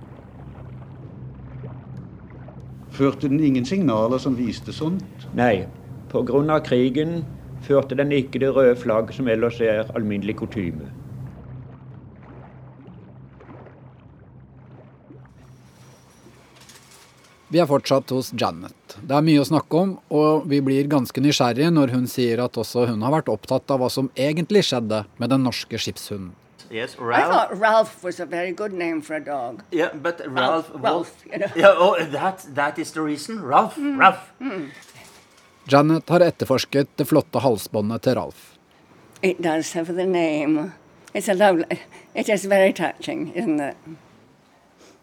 [2.92, 5.28] Førte den ingen signaler som viste sånt?
[5.36, 5.66] Nei.
[6.12, 6.60] Pga.
[6.60, 7.24] krigen
[7.64, 10.88] førte den ikke det røde flagg som ellers er alminnelig kutyme.
[17.52, 18.94] Vi er fortsatt hos Janet.
[19.04, 22.56] Det er mye å snakke om, og vi blir ganske nysgjerrige når hun sier at
[22.56, 26.30] også hun har vært opptatt av hva som egentlig skjedde med den norske skipshunden.
[26.72, 27.18] Yes, Ralph.
[27.20, 29.60] I thought Ralph was a very good name for a dog.
[29.70, 30.70] Yeah, but Ralph.
[30.72, 31.50] Ralph, Ralph you know.
[31.54, 33.42] yeah, oh, that, that is the reason.
[33.42, 33.76] Ralph.
[33.76, 33.98] Mm.
[34.00, 34.32] Ralph.
[34.40, 34.70] Mm.
[35.68, 38.56] Janet har etterforsket det flotte halsbåndet til Ralph.
[39.20, 40.72] It does have the name.
[41.12, 41.82] It's a lovely,
[42.14, 43.76] it is very touching, isn't it?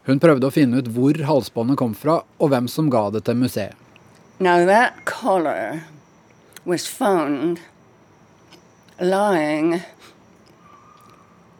[0.09, 3.37] Hun prøvde å finne ut hvor halsbåndet kom fra, og hvem som ga det til
[3.37, 3.77] museet.
[4.39, 5.83] Now that collar
[6.65, 7.59] was found
[8.99, 9.81] lying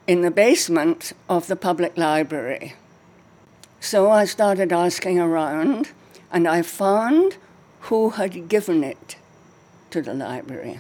[0.07, 2.73] in the basement of the public library.
[3.79, 5.91] So I started asking around,
[6.31, 7.38] and I found
[7.81, 9.17] who had given it
[9.91, 10.79] to the library.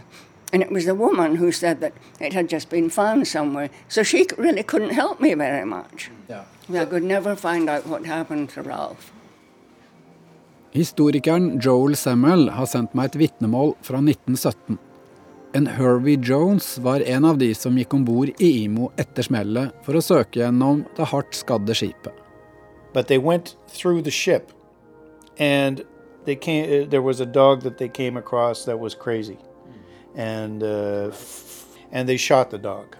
[0.51, 3.69] And it was the woman who said that it had just been found somewhere.
[3.87, 6.09] So she really couldn't help me very much.
[6.27, 6.45] Yeah.
[6.69, 9.11] I could never find out what happened to Ralph.
[10.71, 14.77] Historikeren Joel Semmel har sendt meg et vitnemål fra 1917.
[15.57, 19.73] En Hervey Jones var en av de som gikk om bord i Imo etter smellet
[19.81, 22.13] for å søke gjennom det hardt skadde skipet.
[22.93, 24.51] But they went through the ship,
[25.39, 25.81] and
[26.25, 29.37] they came, there was a dog that they came across that was crazy.
[30.15, 31.11] And, uh,
[31.91, 32.95] and they shot the dog.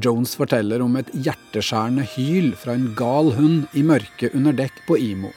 [0.00, 4.98] Jones forteller om et hjerteskjærende hyl fra en gal hund i mørket under dekk på
[5.02, 5.32] Imo.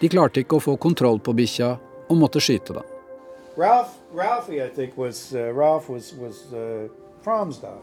[0.00, 1.76] De klarte ikke å få kontroll på bikkja
[2.10, 2.88] og måtte skyte den.
[3.56, 6.90] Ralph, Ralphie, I think, was, uh, Ralph was, was uh,
[7.24, 7.78] dog.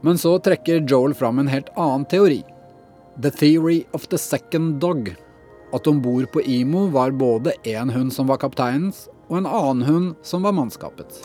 [0.00, 2.42] Men så trekker Joel fram en helt annen teori.
[3.22, 5.14] The theory of the second dog.
[5.72, 9.86] At om bord på Imo var både en hund som var kapteinens, og en annen
[9.86, 11.22] hund som var mannskapets.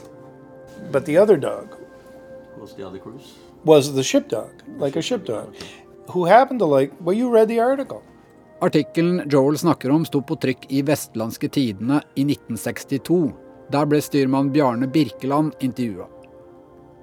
[0.91, 1.75] But the other dog
[2.59, 3.33] was the other cruise.
[3.63, 5.55] Was the ship dog, like a ship dog,
[6.07, 6.93] who happened to like.
[7.01, 8.01] Well, you read the article.
[8.61, 13.33] Artikkelen Joel snakker om, sto på trykk i Vestlandske Tidene i 1962.
[13.71, 16.07] Der ble styrmann Bjarne Birkeland intervjua.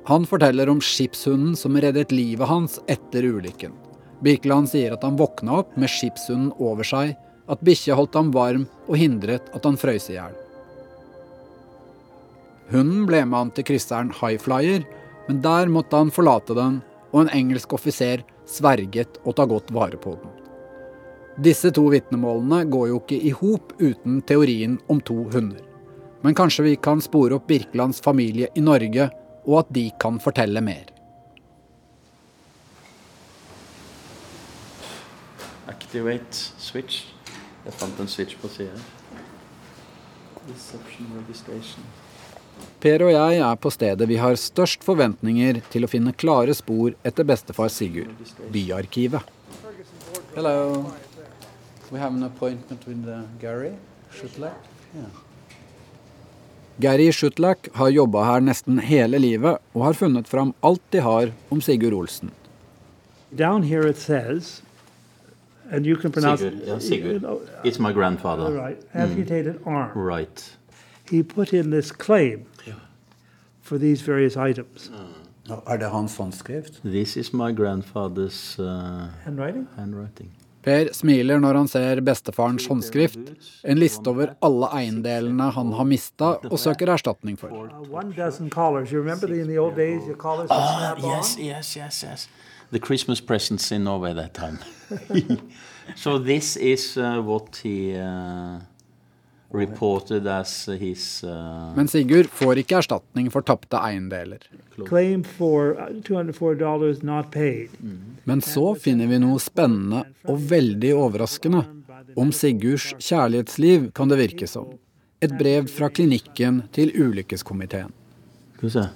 [0.05, 3.73] Han forteller om skipshunden som reddet livet hans etter ulykken.
[4.25, 7.15] Birkeland sier at han våkna opp med skipshunden over seg,
[7.49, 10.35] at bikkja holdt ham varm og hindret at han frøys i hjel.
[12.73, 14.87] Hunden ble med han til krysseren Highflyer,
[15.29, 16.81] men der måtte han forlate den,
[17.13, 20.33] og en engelsk offiser sverget å ta godt vare på den.
[21.45, 25.61] Disse to vitnemålene går jo ikke i hop uten teorien om to hunder.
[26.23, 29.11] Men kanskje vi kan spore opp Birkelands familie i Norge,
[29.45, 30.87] og at de kan fortelle mer.
[35.69, 37.11] Activate switch.
[37.65, 38.81] Jeg fant en switch på sida.
[40.49, 41.85] Reception registration.
[42.85, 46.93] Per og jeg er på stedet vi har størst forventninger til å finne klare spor
[47.01, 48.13] etter bestefar Sigurd,
[48.53, 49.25] Byarkivet.
[50.35, 50.93] Hello.
[51.91, 53.73] We have an appointment with uh, Gary
[54.13, 54.57] Shutlak.
[54.95, 55.09] Yeah.
[56.81, 61.31] Gary Shutlak har jobba her nesten hele livet og har funnet fram alt de har
[61.55, 62.33] om Sigurd Olsen.
[63.35, 64.63] Down here it says,
[65.71, 66.67] and you can pronounce Sigurd.
[66.67, 67.49] Yeah, Sigurd.
[67.65, 68.53] It's my grandfather.
[68.53, 68.83] Right.
[68.93, 69.67] Amputated mm.
[69.67, 69.93] arm.
[69.95, 70.51] Right.
[71.11, 72.47] He put in this claim
[73.65, 74.91] for these various items.
[75.49, 76.83] Er det hans håndskrift?
[76.85, 79.67] This is my grandfather's uh, Handwriting?
[79.77, 80.31] handwriting.
[80.65, 83.19] Per smiler når han ser bestefarens håndskrift,
[83.69, 87.53] en liste over alle eiendelene han har mista og søker erstatning for.
[87.53, 88.89] Uh, one dozen collars.
[88.93, 92.29] You remember the, in the old days, your collars would Ah, yes, yes, yes, yes.
[92.73, 94.59] The Christmas presents in Norway that time.
[95.97, 98.61] so this is uh, what he uh,
[99.55, 104.43] reported as his uh, Men Sigurd får ikke erstatning for tapte eiendeler.
[104.89, 107.71] Claim for uh, $204 not paid.
[108.25, 111.63] Men så finner vi noe spennende og veldig overraskende.
[112.19, 114.75] Om Sigurds kjærlighetsliv, kan det virke som.
[115.23, 117.95] Et brev fra klinikken til ulykkeskomiteen.
[118.63, 118.89] Uh,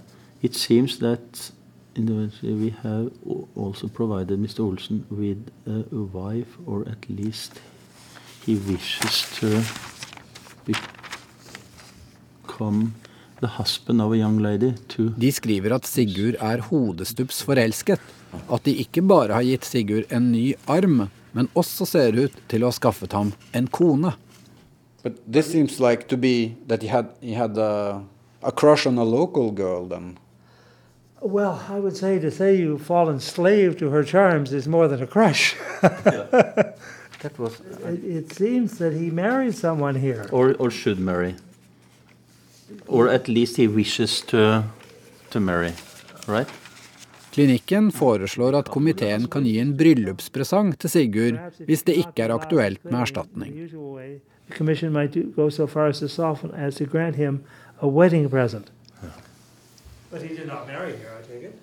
[0.42, 1.53] it seems that
[1.94, 3.11] in the, we have
[3.57, 4.61] also provided Mr.
[4.61, 7.61] Olsen with uh, a wife, or at least
[8.47, 9.62] he wishes to
[10.68, 12.92] become
[13.40, 18.00] the husband of a young lady to De skriver at Sigurd er hodestups forelsket.
[18.50, 22.64] At de ikke bare har gitt Sigurd en ny arm, men også ser ut til
[22.64, 24.14] å ha skaffet ham en kone.
[25.02, 28.02] But this seems like to be that he had he had a,
[28.42, 30.18] a crush on a local girl then.
[31.20, 35.02] Well, I would say to say you've fallen slave to her charms is more than
[35.02, 35.57] a crush.
[37.22, 40.26] That was, it, it seems that he married someone here.
[40.33, 41.35] or, or should marry.
[42.87, 44.64] Or at least he wishes to,
[45.31, 45.72] to marry,
[46.28, 46.48] right?
[47.33, 52.85] Klinikken foreslår at komiteen kan gi en bryllupspresang til Sigurd hvis det ikke er aktuelt
[52.85, 53.52] med erstatning.
[53.54, 56.85] The usual way, the commission might do, go so far as to soften as to
[56.85, 57.44] grant him
[57.81, 58.72] a wedding present.
[60.11, 61.54] But he did not marry her, I take it.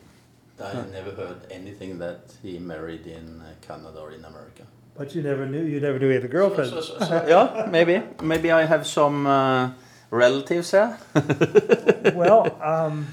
[0.59, 4.63] I never heard anything that he married in uh, Canada or in America.
[4.97, 5.63] But you never knew.
[5.63, 6.69] You never knew he had a girlfriend.
[6.71, 8.01] So- so- so- yeah, maybe.
[8.21, 9.69] Maybe I have some uh,
[10.11, 10.97] relatives here.
[12.15, 13.07] well, um,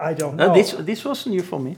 [0.00, 0.54] I don't Uh, know.
[0.54, 1.76] this, this was new for me.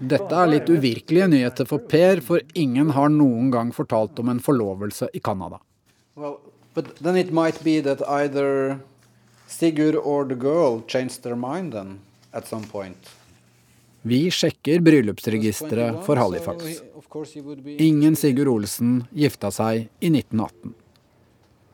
[0.00, 4.40] Dette er litt uvirkelige nyheter for Per, for ingen har noen gang fortalt om en
[4.40, 5.58] forlovelse i Canada.
[6.16, 6.38] Well,
[6.74, 8.78] but then it might be that either
[9.48, 11.98] Sigurd or the girl changed their mind then
[12.32, 13.08] at some point.
[14.02, 16.64] Vi sjekker bryllupsregisteret for Halifax.
[17.78, 20.74] Ingen Sigurd Olsen gifta seg i 1918.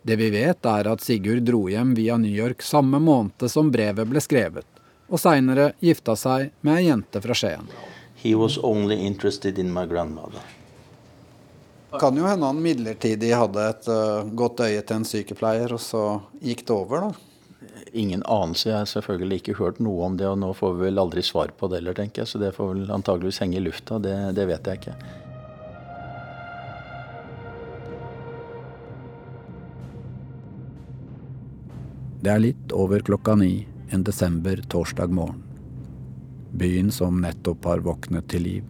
[0.03, 4.09] Det vi vet, er at Sigurd dro hjem via New York samme måned som brevet
[4.11, 4.67] ble skrevet,
[5.07, 7.71] og seinere gifta seg med ei jente fra Skien.
[8.27, 8.91] In.
[12.01, 16.05] Kan jo hende han midlertidig hadde et eh, godt øye til en sykepleier, og så
[16.43, 17.26] gikk det over, da.
[17.97, 18.69] Ingen anelse.
[18.69, 21.55] Jeg har selvfølgelig ikke hørt noe om det, og nå får vi vel aldri svar
[21.57, 22.33] på det heller, tenker jeg.
[22.33, 24.01] Så det får vel antageligvis henge i lufta.
[24.03, 24.97] Det, det vet jeg ikke.
[32.27, 35.43] Det er litt over klokka ni en desember torsdag morgen.
[36.59, 38.65] Byen som nettopp har våknet til liv,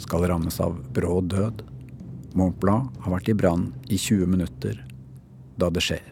[0.00, 1.62] skal rammes av brå død.
[2.38, 4.80] Mont Blanc har vært i brann i 20 minutter
[5.60, 6.11] da det skjer.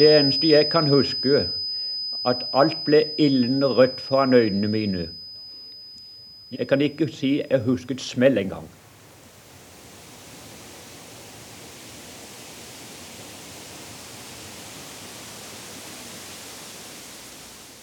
[0.00, 1.42] Det eneste jeg kan huske,
[2.24, 5.02] at alt ble ildende rødt foran øynene mine.
[6.50, 8.64] Jeg kan ikke si jeg husket smell engang.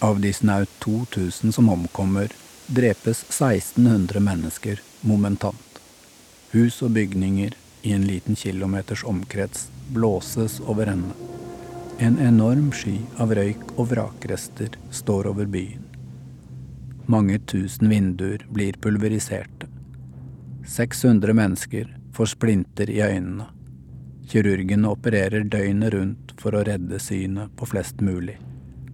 [0.02, 2.34] Av de snaut 2000 som omkommer,
[2.66, 5.82] drepes 1600 mennesker momentant.
[6.54, 7.54] Hus og bygninger
[7.84, 11.14] i en liten kilometers omkrets blåses over ende.
[12.00, 15.82] En enorm sky av røyk og vrakrester står over byen.
[17.10, 19.66] Mange tusen vinduer blir pulveriserte.
[20.68, 23.50] 600 mennesker får splinter i øynene.
[24.30, 28.38] Kirurgene opererer døgnet rundt for å redde synet på flest mulig,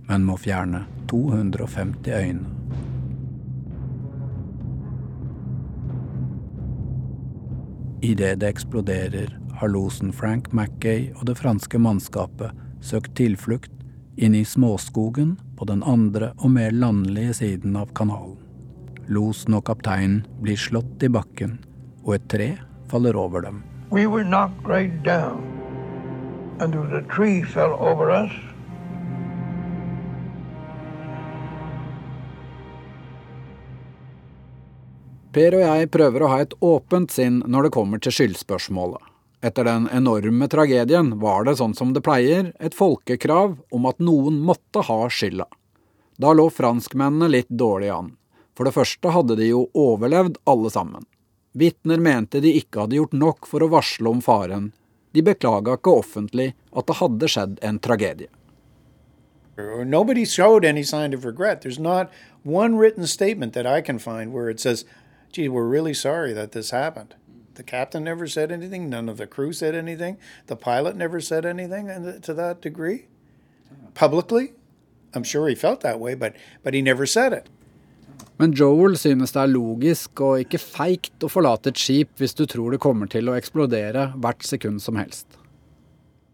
[0.07, 2.47] men må fjerne 250 øyne.
[7.99, 13.71] Idet det eksploderer, har losen Frank Mackay og det franske mannskapet søkt tilflukt
[14.15, 18.37] inn i småskogen på den andre og mer landlige siden av kanalen.
[19.07, 21.57] Losen og kapteinen blir slått i bakken,
[22.03, 22.49] og et tre
[22.91, 23.63] faller over dem.
[23.91, 25.43] We were knocked right down,
[26.59, 28.31] and there tree fell over us.
[35.33, 39.12] Per og jeg prøver å ha et åpent sinn når det kommer til skyldspørsmålet.
[39.43, 44.37] Etter den enorme tragedien var det sånn som det pleier, et folkekrav om at noen
[44.39, 45.49] måtte ha skylda.
[46.15, 48.13] Da lå franskmennene litt dårlig an.
[48.55, 51.03] For det første hadde de jo overlevd alle sammen.
[51.59, 54.71] Vitner mente de ikke hadde gjort nok for å varsle om faren.
[55.11, 58.31] De beklaga ikke offentlig at det hadde skjedd en tragedie.
[59.57, 61.61] Nobody showed any sign of regret.
[61.61, 62.09] There's not
[62.43, 64.85] one written statement that I can find where it says,
[65.31, 67.13] gee, we're really sorry that this happened.
[67.55, 68.89] The captain never said anything.
[68.89, 70.17] None of the crew said anything.
[70.47, 71.87] The pilot never said anything
[72.21, 73.05] to that degree.
[73.93, 74.53] Publicly,
[75.13, 77.49] I'm sure he felt that way, but, but he never said it.
[78.39, 82.45] Men Joel synes det er logisk og ikke feigt å forlate et skip hvis du
[82.49, 85.37] tror det kommer til å eksplodere hvert sekund som helst.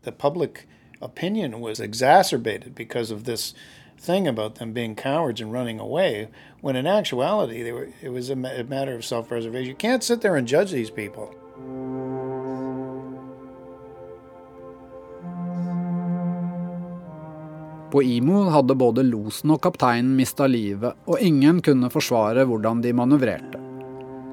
[0.04, 0.66] The public
[1.02, 3.54] opinion was exacerbated because of this
[4.00, 6.28] thing about them being cowards and running away,
[6.62, 9.70] when in actuality were, it was a, a matter of self-preservation.
[9.70, 11.30] You can't sit there and judge these people.
[17.91, 22.93] På Imo hadde både losen og kapteinen mista livet, og ingen kunne forsvare hvordan de
[22.93, 23.62] manøvrerte.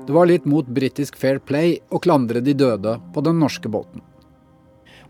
[0.07, 4.05] Det var litt mot britisk fair play å klandre de døde på den norske båten.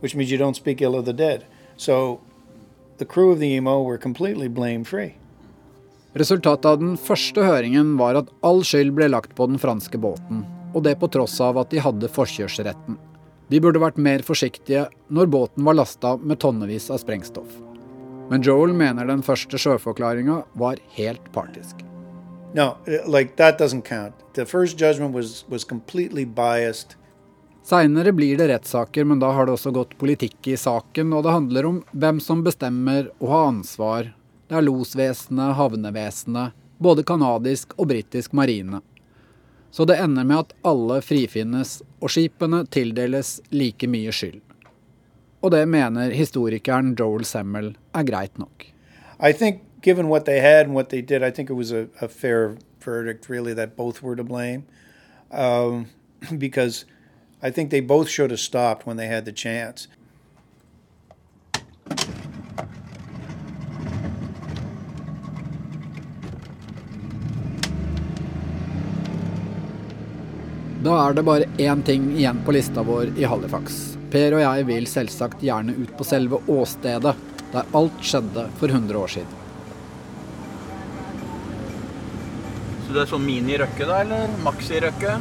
[0.01, 1.45] Which means you don't speak ill of the dead.
[1.77, 2.21] So
[6.17, 10.45] Resultatet av den første høringen var at all skyld ble lagt på den franske båten,
[10.73, 12.97] og det på tross av at de hadde forkjørsretten.
[13.53, 17.53] De burde vært mer forsiktige når båten var lasta med tonnevis av sprengstoff.
[18.31, 21.85] Men Joel mener den første sjøforklaringa var helt partisk.
[22.55, 22.77] No,
[23.07, 24.15] like that doesn't count.
[24.35, 26.97] The first judgment was, was completely biased.
[27.67, 31.33] Seinere blir det rettssaker, men da har det også gått politikk i saken, og det
[31.35, 34.13] handler om hvem som bestemmer og har ansvar.
[34.47, 38.79] Det er losvesenet, havnevesenet, både canadisk og britisk marine.
[39.75, 44.39] Så det ender med at alle frifinnes, og skipene tildeles like mye skyld.
[45.43, 48.71] Og det mener historikeren Joel Semmel er greit nok.
[49.19, 51.73] I think given what they had and what they did, I think it was
[54.23, 54.63] blame.
[55.33, 55.87] Um,
[56.39, 56.87] because
[57.43, 59.89] I think they both should have stopped when they had the chance.
[70.83, 73.97] Da er det bare én ting igjen på lista vår i Halifax.
[74.11, 77.15] Per og jeg vil selvsagt gjerne ut på selve åstedet,
[77.53, 79.43] der alt skjedde for 100 år siden.
[82.87, 85.17] Så det er sånn mini-Røkke, da, eller maxi-Røkke?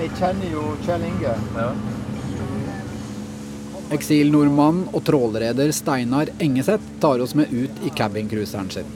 [0.00, 1.36] Jeg kjenner jo Kjell Inge.
[1.56, 1.68] Ja.
[3.94, 8.88] Eksilnordmann og trålreder Steinar Engeseth tar oss med ut i cabincruiseren sin.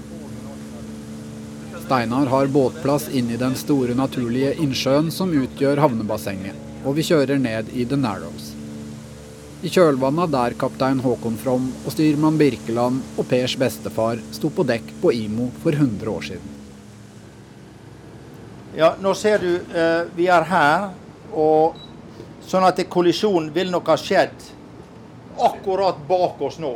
[1.84, 7.40] Steinar har båtplass inn i den store naturlige innsjøen som utgjør havnebassenget, og vi kjører
[7.40, 8.52] ned i The Narrows.
[9.62, 14.92] I kjølvannet der kaptein Håkon From og styrmann Birkeland og Pers bestefar sto på dekk
[15.02, 16.57] på Imo for 100 år siden.
[18.78, 20.84] Ja, nå ser du eh, vi er her,
[21.34, 21.74] og
[22.46, 24.44] sånn at kollisjonen vil nok ha skjedd
[25.48, 26.70] akkurat bak oss nå.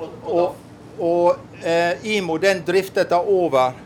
[0.00, 0.54] Og,
[0.96, 3.76] og eh, Imo den driftet da over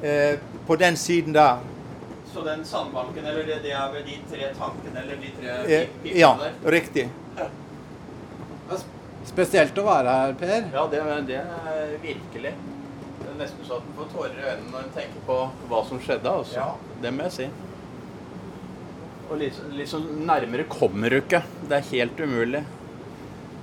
[0.00, 1.60] eh, på den siden der.
[2.32, 5.92] Så den sandbanken, eller det, det er ved de tre tankene, eller de tre eh,
[6.00, 6.56] pipene ja, der?
[6.56, 7.04] Ja, riktig.
[9.28, 10.72] Spesielt å være her, Per.
[10.72, 12.56] Ja, det, det er virkelig.
[13.20, 15.38] Det er nesten så at en får tårer i øynene når en tenker på
[15.70, 16.32] hva som skjedde.
[16.32, 16.58] Altså.
[16.60, 16.96] Ja.
[17.02, 17.48] Det må jeg si.
[19.26, 21.42] Og liksom, liksom nærmere kommer du ikke.
[21.66, 22.62] Det er helt umulig.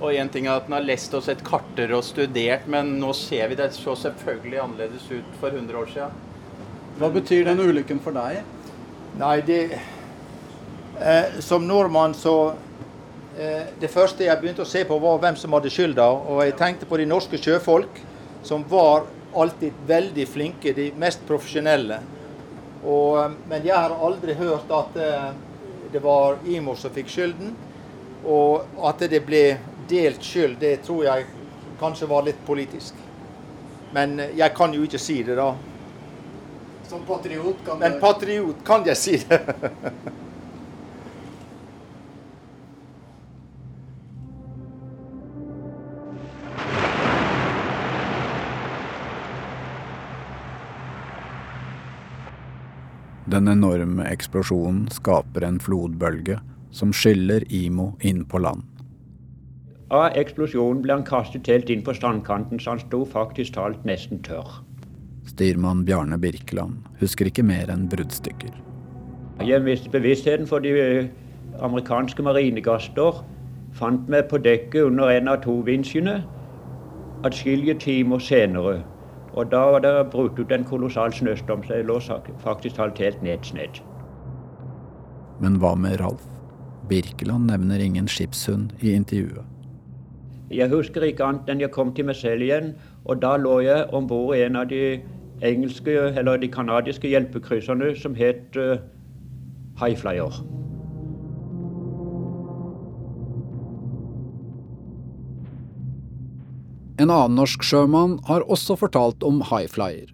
[0.02, 3.12] Og én ting er at en har lest og sett karter og studert, men nå
[3.16, 6.20] ser vi det så selvfølgelig annerledes ut for 100 år siden.
[6.98, 8.42] Hva betyr den ulykken for deg?
[9.18, 9.58] Nei, det
[11.00, 12.54] eh, Som nordmann så
[13.38, 16.06] eh, Det første jeg begynte å se på, var hvem som hadde skylda.
[16.26, 18.02] Og jeg tenkte på de norske sjøfolk,
[18.46, 22.00] som var alltid veldig flinke, de mest profesjonelle.
[22.84, 25.30] Og, eh, men jeg har aldri hørt at eh,
[25.92, 27.54] det var IMO som fikk skylden.
[28.24, 29.44] Og at det ble
[29.88, 31.26] delt skyld, det tror jeg
[31.80, 32.98] kanskje var litt politisk.
[33.94, 35.52] Men eh, jeg kan jo ikke si det, da.
[36.88, 39.40] Som patriot kan Men patriot kan jeg si det.
[53.34, 56.36] Den enorme eksplosjonen skaper en flodbølge
[56.70, 58.62] som skyller Imo inn på land.
[59.90, 64.22] Av eksplosjonen ble han kastet helt inn på strandkanten, så han sto faktisk talt nesten
[64.22, 64.60] tørr.
[65.26, 68.54] Styrmann Bjarne Birkeland husker ikke mer enn bruddstykker.
[69.42, 71.10] Jeg mistet bevisstheten for de eh,
[71.58, 73.18] amerikanske marinegaster.
[73.74, 76.20] Fant meg på dekket under en av to vinsjene
[77.26, 78.84] atskillige timer senere.
[79.34, 81.98] Og da var det brutt ut en kolossal snøstorm, så jeg lå
[82.38, 83.82] faktisk halvt helt nedsnedd.
[85.40, 86.22] Men hva med Ralf?
[86.88, 89.42] Birkeland nevner ingen skipshund i intervjuet.
[90.50, 92.74] Jeg husker ikke annet enn jeg kom til meg selv igjen,
[93.04, 95.00] og da lå jeg om bord i en av de
[95.42, 98.76] engelske, eller de canadiske hjelpekrysserne som het uh,
[99.80, 100.63] Highflyer.
[107.04, 110.08] En annen norsk sjømann har også fortalt om Highflyer.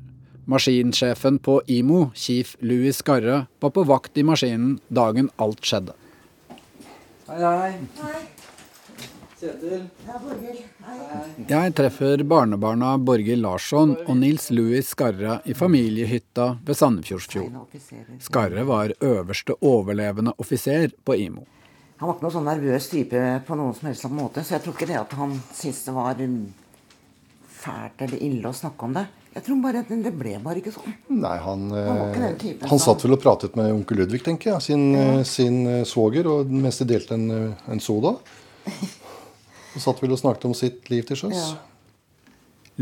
[0.50, 5.94] Maskinsjefen på IMO, chief Louis Skarre, var på vakt i maskinen dagen alt skjedde.
[7.28, 7.68] Hei, hei.
[8.00, 8.22] hei.
[9.38, 9.84] Kjetil.
[11.52, 17.78] Jeg treffer barnebarna Borghild Larsson og Nils Louis Skarre i familiehytta ved Sandefjordsfjord.
[18.18, 21.46] Skarre var øverste overlevende offiser på IMO.
[22.00, 24.76] Han var ikke noen sånn nervøs type på noen som helst måte, så jeg tror
[24.76, 26.18] ikke det at han syntes det var
[27.60, 29.06] fælt eller ille å snakke om det.
[29.30, 30.94] Jeg tror bare at Det ble bare ikke sånn.
[31.14, 34.88] Nei, Han, han, typen, han satt vel og pratet med onkel Ludvig, tenker jeg, sin,
[34.96, 35.22] ja.
[35.28, 38.16] sin svoger, og mens de delte en, en soda.
[39.70, 41.36] Og satt vel og snakket om sitt liv til sjøs.
[41.38, 42.32] Ja.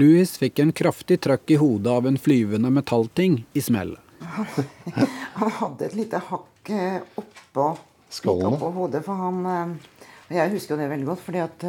[0.01, 4.01] Louis fikk en kraftig trøkk i hodet av en flyvende metallting i smellet.
[5.39, 6.73] han hadde et lite hakk
[7.21, 7.67] oppå,
[8.25, 9.77] oppå hodet, for han
[10.33, 11.69] Jeg husker jo det veldig godt, fordi at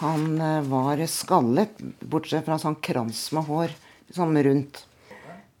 [0.00, 3.74] han eh, var skallet, bortsett fra en sånn krans med hår
[4.12, 4.84] sånn rundt.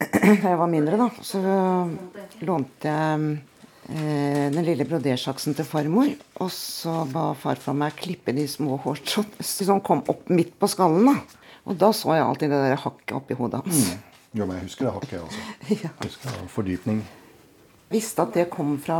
[0.02, 1.40] Da jeg var mindre, da, så
[2.42, 3.26] lånte jeg
[3.92, 6.10] eh, den lille brodersaksen til farmor.
[6.42, 11.12] Og så ba farfar meg klippe de små hårtrådene som kom opp midt på skallen.
[11.12, 11.42] da.
[11.68, 13.82] Og da så jeg alltid det der hakket oppi hodet hans.
[13.92, 14.08] Mm.
[14.32, 15.42] Jo, men jeg husker det hakket, altså.
[15.84, 15.92] ja.
[16.02, 17.02] Husker det, Fordypning.
[17.92, 18.98] Visste at det kom fra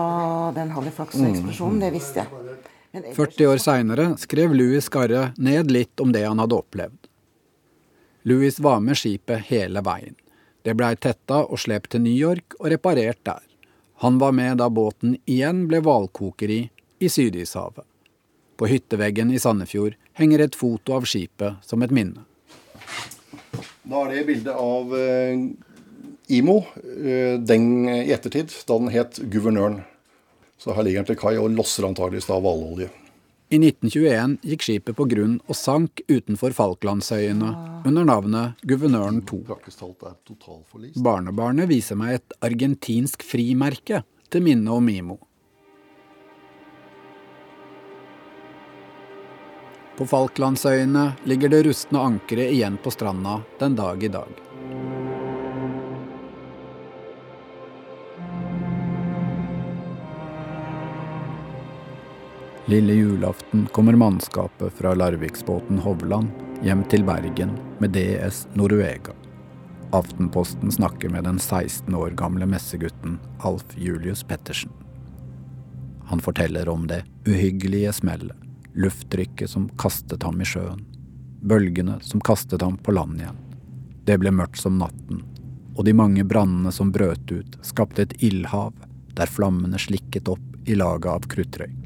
[0.54, 1.80] den Halifax-eksplosjonen.
[1.80, 1.84] Mm.
[1.86, 2.58] Det visste jeg.
[2.92, 7.08] 40 år seinere skrev Louis Garre ned litt om det han hadde opplevd.
[8.28, 10.14] Louis var med skipet hele veien.
[10.62, 13.40] Det blei tetta og slept til New York og reparert der.
[14.04, 16.60] Han var med da båten igjen ble hvalkokeri
[17.02, 17.86] i Sydishavet.
[18.60, 22.26] På hytteveggen i Sandefjord henger et foto av skipet som et minne.
[23.82, 25.40] Da er det bildet av eh,
[26.36, 29.80] IMO eh, den i ettertid, da den het Guvernøren.
[30.62, 32.86] Så her ligger den til kai og losser antageligvis da hvalolje.
[33.52, 37.50] I 1921 gikk skipet på grunn og sank utenfor Falklandsøyene
[37.88, 39.42] under navnet Guvernøren 2.
[41.02, 45.18] Barnebarnet viser meg et argentinsk frimerke til minne om Mimo.
[49.98, 55.01] På Falklandsøyene ligger det rustne ankeret igjen på stranda den dag i dag.
[62.66, 66.28] Lille julaften kommer mannskapet fra Larviksbåten Hovland
[66.62, 67.50] hjem til Bergen
[67.82, 69.16] med DS Noruega.
[69.90, 74.70] Aftenposten snakker med den 16 år gamle messegutten Alf Julius Pettersen.
[76.06, 78.38] Han forteller om det uhyggelige smellet,
[78.78, 80.86] lufttrykket som kastet ham i sjøen,
[81.42, 83.42] bølgene som kastet ham på land igjen.
[84.06, 85.24] Det ble mørkt som natten,
[85.74, 88.70] og de mange brannene som brøt ut, skapte et ildhav
[89.18, 91.81] der flammene slikket opp i laget av kruttrøyk.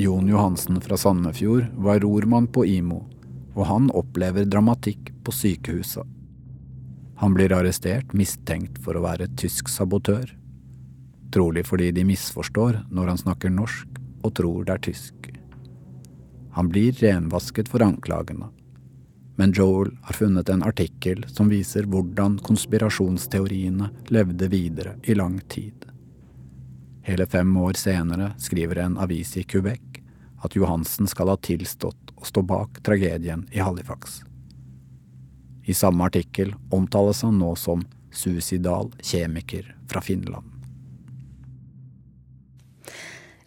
[0.00, 3.02] Jon Johansen fra Sandefjord var rormann på IMO,
[3.52, 6.06] og han opplever dramatikk på sykehuset.
[7.20, 10.30] Han blir arrestert mistenkt for å være tysk sabotør.
[11.34, 15.28] Trolig fordi de misforstår når han snakker norsk og tror det er tysk.
[16.56, 18.48] Han blir renvasket for anklagene.
[19.36, 25.89] Men Joel har funnet en artikkel som viser hvordan konspirasjonsteoriene levde videre i lang tid.
[27.02, 30.02] Hele fem år senere skriver en avis i Quebec
[30.42, 34.22] at Johansen skal ha tilstått å stå bak tragedien i Halifax.
[35.64, 40.59] I samme artikkel omtales han nå som suicidal kjemiker fra Finland.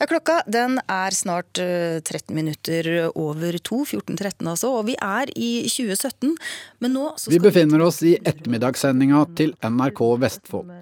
[0.04, 5.30] Ja, klokka den er snart 13 eh, minutter over to, 14.13 altså, og vi er
[5.32, 6.34] i 2017.
[6.84, 10.74] Men nå Vi befinner oss i ettermiddagssendinga til NRK Vestfold.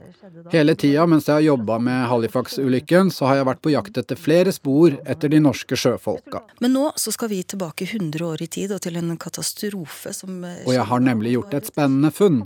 [0.49, 4.17] Hele tida mens jeg har jobba med Halifax-ulykken, så har jeg vært på jakt etter
[4.17, 6.41] flere spor etter de norske sjøfolka.
[6.65, 10.41] Men nå så skal vi tilbake 100 år i tid og til en katastrofe som
[10.49, 12.41] eh, Og jeg har nemlig gjort et spennende funn.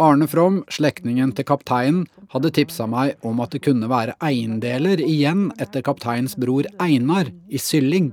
[0.00, 5.48] Arne From, slektningen til kapteinen, hadde tipsa meg om at det kunne være eiendeler igjen
[5.60, 8.12] etter kapteinens bror Einar i Sylling.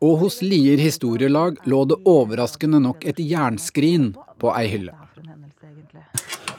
[0.00, 4.92] Og hos Lier historielag lå det overraskende nok et jernskrin på ei hylle.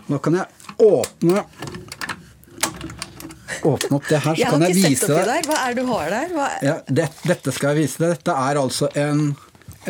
[0.08, 0.48] Nå kan jeg
[0.82, 1.44] åpne
[3.68, 5.48] åpne opp det her, så kan jeg vise deg.
[5.48, 6.36] Hva er det du har der?
[6.64, 8.14] Ja, det, dette skal jeg vise deg.
[8.16, 9.34] Dette er altså en,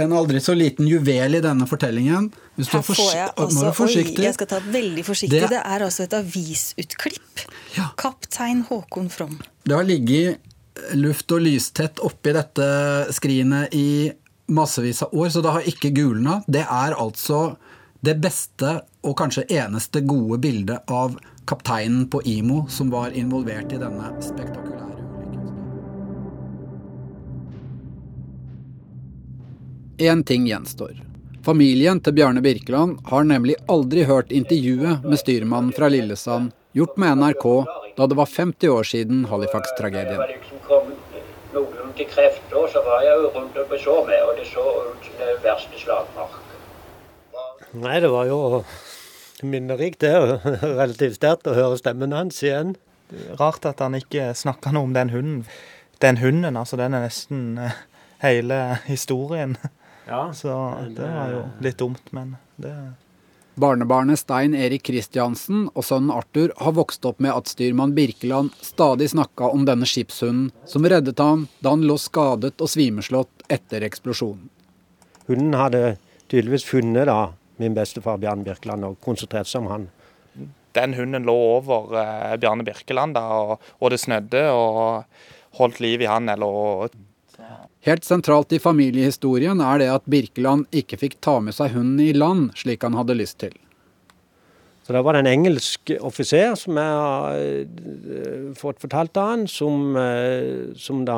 [0.04, 2.30] en aldri så liten juvel i denne fortellingen.
[2.58, 5.42] Hvis Her er får jeg altså du Oi, jeg skal ta veldig forsiktig.
[5.42, 7.46] Det- Det, er altså et avisutklipp.
[7.98, 9.40] Kaptein Håkon From.
[9.64, 10.38] Det har ligget
[10.94, 12.68] luft- og lystett oppi dette
[13.14, 14.12] skrinet i
[14.50, 16.44] massevis av år, så det har ikke gulna.
[16.48, 17.58] Det er altså
[18.04, 21.18] det beste og kanskje eneste gode bildet av
[21.48, 25.07] kapteinen på IMO som var involvert i denne spektakulære
[29.98, 30.94] Én ting gjenstår.
[31.46, 37.18] Familien til Bjarne Birkeland har nemlig aldri hørt intervjuet med styrmannen fra Lillesand gjort med
[37.18, 37.46] NRK
[37.98, 40.22] da det var 50 år siden Halifax-tragedien.
[47.74, 48.40] Nei, det var jo
[49.42, 50.14] minnerikt, det.
[50.62, 52.76] Relativt sterkt å høre stemmen hans igjen.
[53.42, 55.42] Rart at han ikke snakka noe om den hunden.
[56.06, 57.82] Den hunden, altså, den er nesten eh,
[58.22, 59.58] hele historien.
[60.08, 60.54] Ja, Så
[60.96, 62.74] det var jo litt dumt, men det
[63.58, 69.08] Barnebarnet Stein Erik Kristiansen og sønnen Arthur har vokst opp med at styrmann Birkeland stadig
[69.10, 74.52] snakka om denne skipshunden som reddet ham da han lå skadet og svimeslått etter eksplosjonen.
[75.26, 75.82] Hunden hadde
[76.30, 79.90] tydeligvis funnet da min bestefar Bjørn Birkeland og konsentrert seg om han.
[80.78, 86.06] Den hunden lå over eh, Bjarne Birkeland, da, og, og det snødde, og holdt liv
[86.06, 86.30] i han.
[86.30, 86.94] Eller,
[87.88, 92.12] Helt sentralt i familiehistorien er det at Birkeland ikke fikk ta med seg hunden i
[92.12, 93.54] land slik han hadde lyst til.
[94.84, 99.96] Så Det var en engelsk offiser som jeg har eh, fått fortalt av han, som,
[100.00, 101.18] eh, som da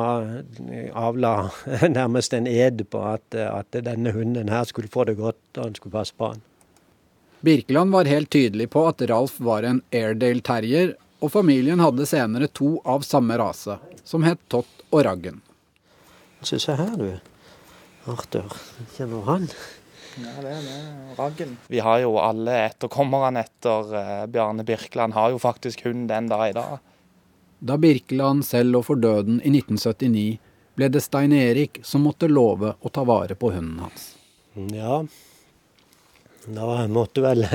[0.94, 1.34] avla
[2.00, 5.78] nærmest en ed på at, at denne hunden her skulle få det godt, og han
[5.78, 6.42] skulle passe på han.
[7.46, 12.50] Birkeland var helt tydelig på at Ralf var en Airedale terrier, og familien hadde senere
[12.50, 15.42] to av samme rase, som het Tott og Raggen.
[16.42, 17.20] Så se her, du.
[18.10, 18.54] Arthur,
[18.96, 19.48] kjenner du han?
[20.20, 20.78] Ja, det er det.
[21.20, 21.58] Raggen.
[21.68, 26.50] Vi har jo alle etterkommerne etter eh, Bjarne Birkeland har jo faktisk hund den dag
[26.50, 26.80] i dag.
[27.60, 30.40] Da Birkeland selv lå for døden i 1979,
[30.80, 34.14] ble det Stein Erik som måtte love å ta vare på hunden hans.
[34.56, 35.04] Ja,
[36.48, 37.46] da måtte vel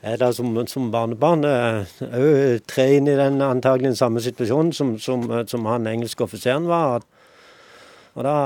[0.00, 5.26] jeg da som, som barnebarn òg tre inn i den antagelig samme situasjonen som, som,
[5.46, 7.04] som han engelske offiseren var.
[8.16, 8.36] Og da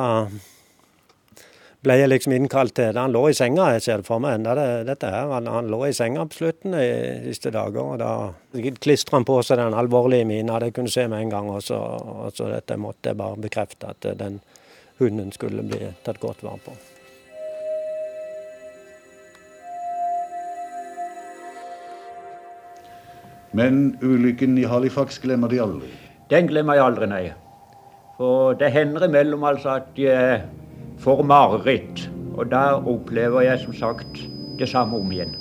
[1.85, 4.55] ble jeg liksom innkalt til Han lå i senga, jeg ser det for meg enda
[4.57, 5.29] det, dette her.
[5.35, 6.87] Han, han, lå i senga på slutten de
[7.27, 7.83] siste dager.
[7.83, 10.59] Og da klistra han på seg den alvorlige mina.
[10.63, 11.53] Det kunne se med en gang.
[11.53, 14.41] Og så, og så dette måtte jeg bare bekrefte at den
[15.01, 16.77] hunden skulle bli tatt godt vare på.
[23.55, 25.93] Men ulykken i Halifax glemmer de aldri.
[26.33, 27.25] Den glemmer jeg aldri, nei.
[28.17, 30.43] For det hender imellom altså at jeg
[31.03, 32.09] får mareritt.
[32.35, 34.21] Og da opplever jeg som sagt
[34.59, 35.35] det samme om igjen.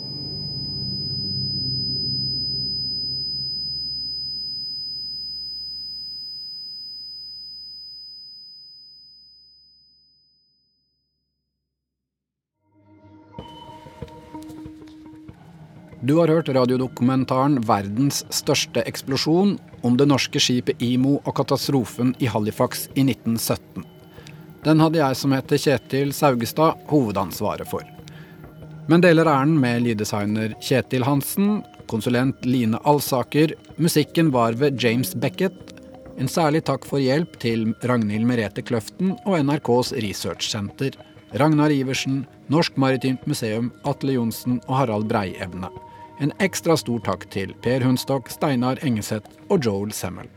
[16.03, 22.29] Du har hørt radiodokumentaren 'Verdens største eksplosjon' om det norske skipet Imo og katastrofen i
[22.31, 23.83] Halifax i 1917.
[24.63, 27.83] Den hadde jeg som heter Kjetil Saugestad hovedansvaret for.
[28.87, 31.61] Men deler æren med lyddesigner Kjetil Hansen,
[31.91, 35.75] konsulent Line Alsaker, musikken var ved James Beckett.
[36.19, 40.95] En særlig takk for hjelp til Ragnhild Merete Kløften og NRKs researchsenter.
[41.39, 42.23] Ragnar Iversen,
[42.53, 45.71] Norsk Maritimt Museum, Atle Johnsen og Harald Breievne.
[46.23, 50.29] En ekstra stor takk til Per Hundstokk, Steinar Engeseth og Joel Semmel.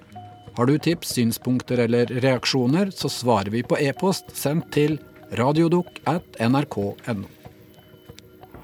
[0.57, 4.99] Har du tips, synspunkter eller reaksjoner, så svarer vi på e-post sendt til
[5.39, 7.31] radiodukk at nrk.no.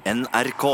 [0.03, 0.65] NRK.